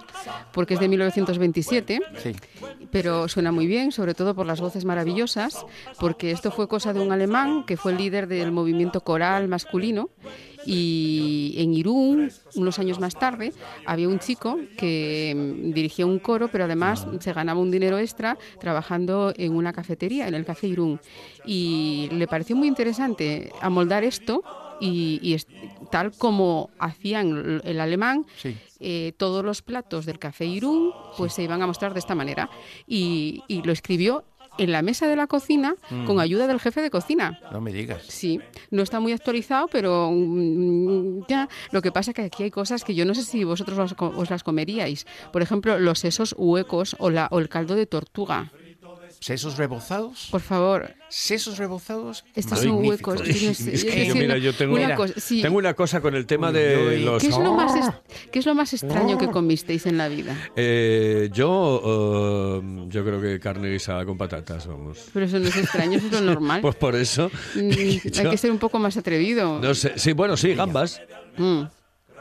porque 0.53 0.75
es 0.75 0.81
de 0.81 0.89
1927, 0.89 2.01
Sí. 2.23 2.33
pero 2.91 3.29
suena 3.29 3.53
muy 3.53 3.67
bien, 3.67 3.93
sobre 3.93 4.15
todo 4.15 4.35
por 4.35 4.47
las 4.47 4.61
voces 4.61 4.85
maravillosas, 4.85 5.65
porque 5.99 6.31
esto 6.31 6.51
fue 6.51 6.69
cosa 6.69 6.93
de 6.93 7.01
un 7.01 7.13
alemán 7.13 7.65
que 7.65 7.77
fue 7.77 7.93
el 7.93 7.99
líder 7.99 8.27
del 8.29 8.53
movimiento 8.53 9.01
coral 9.03 9.49
masculino 9.49 10.11
y 10.67 11.55
en 11.59 11.73
Irún, 11.73 12.31
unos 12.57 12.79
años 12.79 12.99
más 13.01 13.15
tarde, 13.15 13.53
había 13.87 14.09
un 14.09 14.19
chico 14.19 14.59
que 14.77 15.35
mm, 15.35 15.73
dirigía 15.73 16.05
un 16.05 16.19
coro, 16.19 16.49
pero 16.49 16.65
además 16.65 17.07
se 17.21 17.33
ganaba 17.33 17.61
un 17.61 17.71
dinero 17.71 17.99
extra 17.99 18.37
trabajando 18.61 19.33
en 19.37 19.55
una 19.55 19.73
cafetería, 19.73 20.29
en 20.29 20.35
el 20.35 20.45
Café 20.45 20.67
Irún. 20.67 21.01
Y 21.47 22.09
le 22.13 22.27
pareció 22.27 22.55
muy 22.57 22.69
interesante 22.69 23.51
amoldar 23.63 24.05
esto 24.05 24.43
y, 24.81 25.19
y 25.23 25.35
es- 25.35 25.47
tal 25.91 26.13
como 26.13 26.71
hacían 26.79 27.61
el- 27.65 27.81
alemán, 27.81 28.27
Sí. 28.37 28.57
eh, 28.81 29.13
todos 29.17 29.45
los 29.45 29.63
platos 29.63 30.07
del 30.07 30.19
Café 30.19 30.47
Irún 30.47 30.93
pues 31.17 31.33
se 31.33 31.43
iban 31.43 31.63
a 31.63 31.67
mostrar 31.67 31.93
de 31.95 32.01
esta 32.01 32.15
manera. 32.15 32.49
Y, 32.87 33.43
y 33.49 33.63
lo 33.63 33.73
escribió 33.73 34.25
en 34.59 34.73
la 34.73 34.83
mesa 34.83 35.07
de 35.07 35.15
la 35.15 35.29
cocina 35.29 35.77
con 36.05 36.19
ayuda 36.19 36.49
del 36.49 36.59
jefe 36.59 36.83
de 36.83 36.91
cocina. 36.91 37.39
No 37.53 37.61
me 37.61 37.73
digas. 37.73 38.03
Sí, 38.09 38.41
no 38.73 38.83
está 38.83 38.99
muy 38.99 39.13
actualizado, 39.13 39.69
pero 39.69 40.11
mm, 40.13 41.27
ya. 41.29 41.49
Lo 41.71 41.81
que 41.81 41.93
pasa 41.93 42.11
es 42.11 42.15
que 42.17 42.23
aquí 42.23 42.43
hay 42.43 42.51
cosas 42.51 42.83
que 42.83 42.95
yo 42.97 43.05
no 43.05 43.15
sé 43.15 43.23
si 43.23 43.45
vosotros 43.45 43.95
os 44.01 44.31
las 44.31 44.43
comeríais. 44.43 45.07
Por 45.33 45.43
ejemplo, 45.43 45.79
los 45.79 46.01
sesos 46.01 46.35
huecos 46.37 46.97
o, 46.99 47.09
la, 47.11 47.29
o 47.31 47.39
el 47.39 47.49
caldo 47.49 47.77
de 47.77 47.87
tortuga. 47.87 48.51
¿Sesos 49.21 49.57
rebozados? 49.57 50.29
Por 50.31 50.41
favor, 50.41 50.95
¿Sesos 51.09 51.59
rebozados? 51.59 52.25
estos 52.35 52.61
son 52.61 52.87
huecos. 52.87 53.21
Es 53.23 53.85
que 53.85 54.07
yo, 54.07 54.15
mira, 54.15 54.39
yo 54.39 54.55
tengo 54.55 54.75
una 54.75 54.95
cosa, 54.95 55.15
sí. 55.17 55.43
tengo 55.43 55.59
una 55.59 55.75
cosa 55.75 56.01
con 56.01 56.15
el 56.15 56.27
tema 56.27 56.49
Uy, 56.49 56.55
de 56.55 56.77
uy. 56.97 57.05
los... 57.05 57.23
¿Qué 57.23 57.29
es, 57.29 57.39
lo 57.39 57.55
más 57.55 57.93
qué 58.31 58.39
es 58.39 58.47
lo 58.47 58.55
más 58.55 58.73
extraño 58.73 59.19
que 59.19 59.29
comisteis 59.29 59.87
en 59.87 59.99
la 59.99 60.09
vida? 60.09 60.37
Eh, 60.55 61.31
yo, 61.33 62.61
eh, 62.63 62.87
yo 62.89 63.05
creo 63.05 63.21
que 63.21 63.41
carne 63.41 63.71
guisada 63.71 64.05
con 64.05 64.17
patatas, 64.17 64.67
vamos. 64.67 64.99
Pero 65.13 65.27
eso 65.27 65.39
no 65.39 65.49
es 65.49 65.57
extraño, 65.57 65.99
eso 65.99 66.07
es 66.07 66.13
lo 66.13 66.21
normal. 66.21 66.61
Pues 66.69 66.77
por 66.77 66.95
eso. 66.97 67.31
Mm, 67.55 67.71
hay 67.71 68.01
que 68.31 68.37
ser 68.37 68.51
un 68.51 68.59
poco 68.59 68.79
más 68.79 68.97
atrevido. 68.97 69.59
no 69.61 69.75
sé, 69.75 69.93
sí, 69.97 70.13
bueno, 70.13 70.37
sí, 70.37 70.55
gambas. 70.55 71.01
Mm. 71.37 71.63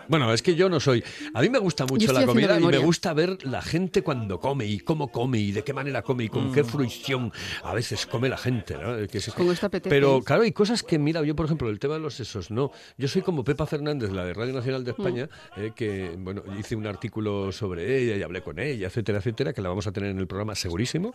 Bueno, 0.10 0.34
es 0.34 0.42
que 0.42 0.56
yo 0.56 0.70
no 0.70 0.80
soy. 0.80 1.04
A 1.34 1.42
mí 1.42 1.50
me 1.50 1.60
gusta 1.60 1.86
mucho 1.86 2.12
la 2.14 2.26
comida 2.26 2.60
y 2.60 2.64
me 2.66 2.78
gusta 2.78 3.14
ver 3.14 3.46
la 3.46 3.62
gente 3.62 4.02
cuando 4.02 4.40
come 4.40 4.66
y 4.66 4.80
cómo 4.80 5.10
come 5.12 5.40
y 5.40 5.52
de 5.52 5.64
qué 5.64 5.74
manera 5.74 6.02
come 6.02 6.26
y 6.26 6.30
con 6.30 6.52
qué 6.54 6.64
Mm. 6.64 6.66
fruición 6.66 7.32
a 7.64 7.74
veces 7.74 8.06
come 8.06 8.30
la 8.30 8.38
gente. 8.38 8.76
¿no? 8.78 9.08
Que 9.08 9.20
se- 9.20 9.32
Con 9.32 9.50
apetece. 9.50 9.90
Pero 9.90 10.22
claro, 10.22 10.44
hay 10.44 10.52
cosas 10.52 10.84
que, 10.84 10.98
mira, 11.00 11.22
yo 11.24 11.36
por 11.36 11.46
ejemplo, 11.46 11.70
el 11.70 11.80
tema 11.80 11.96
de 11.96 12.00
los 12.02 12.14
sesos, 12.16 12.52
no. 12.52 12.72
Yo 12.98 13.08
soy 13.08 13.22
como 13.22 13.44
Pepa 13.44 13.66
Fernández, 13.66 14.12
la 14.12 14.24
de 14.26 14.34
Radio 14.34 14.54
Nacional 14.54 14.84
de 14.84 14.92
España, 14.92 15.30
Mm. 15.56 15.60
eh, 15.62 15.72
que, 15.76 16.16
bueno, 16.18 16.44
hice 16.60 16.76
un 16.76 16.86
artículo 16.88 17.52
sobre 17.52 18.02
ella 18.02 18.16
y 18.18 18.24
hablé 18.24 18.42
con 18.42 18.60
ella, 18.60 18.88
etcétera, 18.88 19.18
etcétera, 19.20 19.54
que 19.54 19.62
la 19.62 19.70
vamos 19.70 19.88
a 19.88 19.92
tener 19.92 20.12
en 20.12 20.20
el 20.20 20.28
programa 20.28 20.56
segurísimo. 20.56 21.14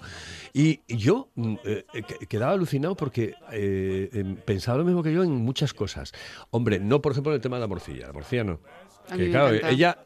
Y 0.53 0.81
yo 0.89 1.29
mm, 1.35 1.55
eh, 1.65 1.85
eh, 1.95 2.03
que- 2.03 2.27
quedaba 2.27 2.53
alucinado 2.53 2.95
porque 2.97 3.35
eh, 3.53 4.09
em, 4.13 4.37
pensaba 4.37 4.79
lo 4.79 4.85
mismo 4.85 5.03
que 5.03 5.13
yo 5.13 5.23
en 5.23 5.31
muchas 5.33 5.73
cosas. 5.75 6.13
Hombre, 6.51 6.79
no, 6.81 7.01
por 7.03 7.13
ejemplo, 7.13 7.33
en 7.33 7.37
el 7.37 7.41
tema 7.43 7.57
de 7.57 7.61
la 7.61 7.67
morcilla. 7.69 8.07
La 8.09 8.13
morcilla 8.13 8.45
no. 8.45 8.61
Que 9.09 9.31
claro, 9.31 9.55
ella 9.69 9.99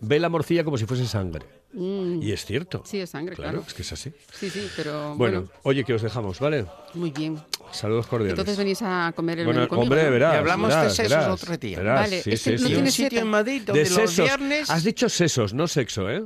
ve 0.00 0.20
la 0.20 0.28
morcilla 0.28 0.64
como 0.64 0.78
si 0.78 0.86
fuese 0.86 1.06
sangre. 1.06 1.46
Mm. 1.72 2.22
Y 2.22 2.32
es 2.32 2.44
cierto. 2.44 2.82
Sí, 2.84 3.00
es 3.00 3.10
sangre, 3.10 3.34
claro. 3.34 3.64
es 3.66 3.74
que 3.74 3.82
es 3.82 3.92
así. 3.92 4.12
Sí, 4.32 4.48
sí, 4.48 4.68
pero 4.76 5.16
Bueno, 5.16 5.40
bueno, 5.42 5.48
oye, 5.64 5.84
que 5.84 5.94
os 5.94 6.02
dejamos, 6.02 6.38
¿vale? 6.38 6.66
Muy 6.94 7.10
bien. 7.10 7.38
Saludos 7.72 8.06
cordiales. 8.06 8.32
Entonces 8.38 8.56
venís 8.56 8.80
a 8.82 9.12
comer 9.16 9.40
el 9.40 9.46
bueno, 9.46 9.60
menú 9.60 9.68
conmigo, 9.68 9.82
hombre, 9.94 10.04
¿no? 10.04 10.10
verás. 10.12 10.34
Y 10.34 10.36
hablamos 10.38 10.68
de 10.70 10.76
verás, 10.76 10.94
sesos 10.94 11.10
verás, 11.10 11.42
otro 11.42 11.56
día. 11.56 11.78
verás, 11.78 12.00
Vale, 12.02 12.22
sí, 12.22 12.30
este 12.30 12.56
sí, 12.58 12.62
no 12.62 12.68
sí. 12.68 12.74
Y 12.74 12.76
un 12.76 12.90
sitio 12.92 13.20
en 13.20 13.26
Madrid 13.26 13.60
De 13.60 13.66
donde 13.66 13.80
los 13.82 13.92
sesos. 13.92 14.24
viernes... 14.24 14.70
Has 14.70 14.84
dicho 14.84 15.08
sesos, 15.08 15.54
no 15.54 15.66
sexo, 15.66 16.08
¿eh? 16.08 16.24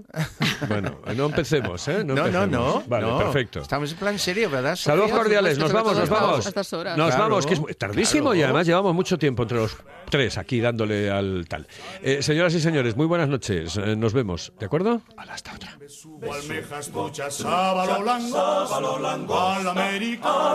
bueno, 0.69 1.01
no 1.17 1.25
empecemos, 1.27 1.89
¿eh? 1.89 2.05
No, 2.05 2.15
no, 2.15 2.27
empecemos. 2.27 2.49
no. 2.51 2.83
Vale, 2.87 3.07
no. 3.07 3.19
perfecto. 3.19 3.61
Estamos 3.61 3.91
en 3.93 3.97
plan 3.99 4.19
serio, 4.19 4.51
¿verdad? 4.51 4.77
Saludos 4.77 5.09
Sofía? 5.09 5.23
cordiales, 5.23 5.59
nos 5.59 5.73
vamos, 5.73 5.97
nos 5.97 6.11
a 6.11 6.15
vamos. 6.15 6.47
estas 6.47 6.73
horas. 6.75 6.99
Nos 6.99 7.09
Claro, 7.15 7.23
vamos, 7.31 7.47
que 7.47 7.55
es 7.55 7.79
tardísimo 7.79 8.35
y 8.35 8.39
claro. 8.39 8.51
además 8.53 8.67
llevamos 8.67 8.95
mucho 8.95 9.17
tiempo 9.19 9.45
entre 9.45 9.57
los 9.59 9.75
tres 10.11 10.37
aquí 10.37 10.61
dándole 10.61 11.11
al 11.11 11.47
tal. 11.49 11.67
Eh, 12.03 12.23
señoras 12.23 12.53
y 12.55 12.61
señores, 12.61 12.95
muy 12.97 13.07
buenas 13.07 13.29
noches. 13.29 13.77
Eh, 13.79 13.97
nos 13.97 14.13
vemos, 14.13 14.53
¿de 14.59 14.67
acuerdo? 14.67 15.01
Hola, 15.17 15.33
hasta 15.33 15.55
otra. 15.55 15.79
Subo 15.89 16.33
almejas, 16.35 16.89
truchas, 16.91 17.35
sábalo 17.37 18.05
lango, 18.05 19.39
al 19.39 19.65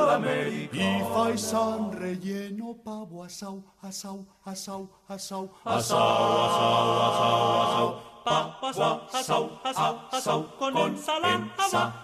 América, 0.09 0.75
y 0.75 1.03
faisán 1.13 1.91
relleno, 1.91 2.75
pavo 2.83 3.23
asau, 3.23 3.63
asau, 3.81 4.25
asau, 4.45 4.89
asau, 5.07 5.51
asau, 5.65 5.65
asau, 5.65 7.03
asau, 7.07 7.61
asau, 7.63 7.89
pa, 8.23 8.59
asau, 8.61 9.01
asau, 9.13 9.59
asau, 9.63 9.99
asau, 10.11 10.57
con 10.57 10.77
ensalada, 10.77 11.49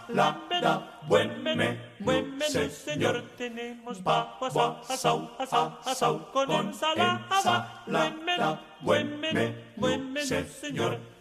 ensalada, 0.09 1.01
buen 1.07 1.43
menú, 1.43 1.77
buen 1.99 2.37
menú, 2.37 2.69
señor, 2.69 3.23
tenemos 3.37 3.99
pavo 3.99 4.45
asau, 4.45 4.77
asau, 4.89 5.29
asau, 5.39 5.71
asau, 5.85 6.31
con 6.33 6.51
ensalada, 6.51 7.83
buen 7.87 8.25
menú, 8.25 8.57
buen 8.81 9.19
menú, 9.19 9.53
buen 9.77 10.13
menú, 10.13 10.45
señor. 10.61 11.18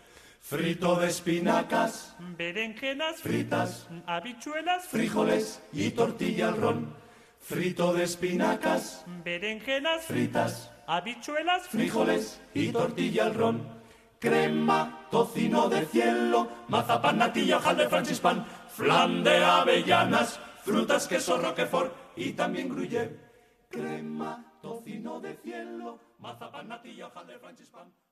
Frito 0.49 0.97
de 0.97 1.09
espinacas, 1.09 2.17
berenjenas 2.39 3.21
fritas, 3.21 3.87
habichuelas, 4.07 4.89
frijoles 4.89 5.63
y 5.75 5.91
tortilla 5.91 6.49
al 6.49 6.57
ron. 6.57 6.95
Frito 7.39 7.93
de 7.93 8.05
espinacas, 8.05 9.05
berenjenas 9.23 10.07
fritas, 10.07 10.73
habichuelas, 10.87 11.69
frijoles 11.69 12.41
y 12.55 12.73
tortilla 12.73 13.27
al 13.27 13.35
ron. 13.35 13.69
Crema, 14.19 15.07
tocino 15.11 15.69
de 15.69 15.85
cielo, 15.85 16.49
mazapán, 16.69 17.19
natilla, 17.19 17.59
hojaldre, 17.59 17.91
francispan, 17.91 18.47
flan 18.69 19.23
de 19.23 19.45
avellanas, 19.45 20.41
frutas, 20.65 21.07
queso, 21.07 21.37
roquefort 21.37 21.93
y 22.17 22.33
también 22.33 22.71
gruyère. 22.71 23.21
Crema, 23.69 24.51
tocino 24.63 25.21
de 25.21 25.37
cielo, 25.37 26.01
mazapán, 26.19 26.69
natilla, 26.69 27.09
hojaldre, 27.09 27.39
francispan, 27.39 27.93
flan 27.93 28.08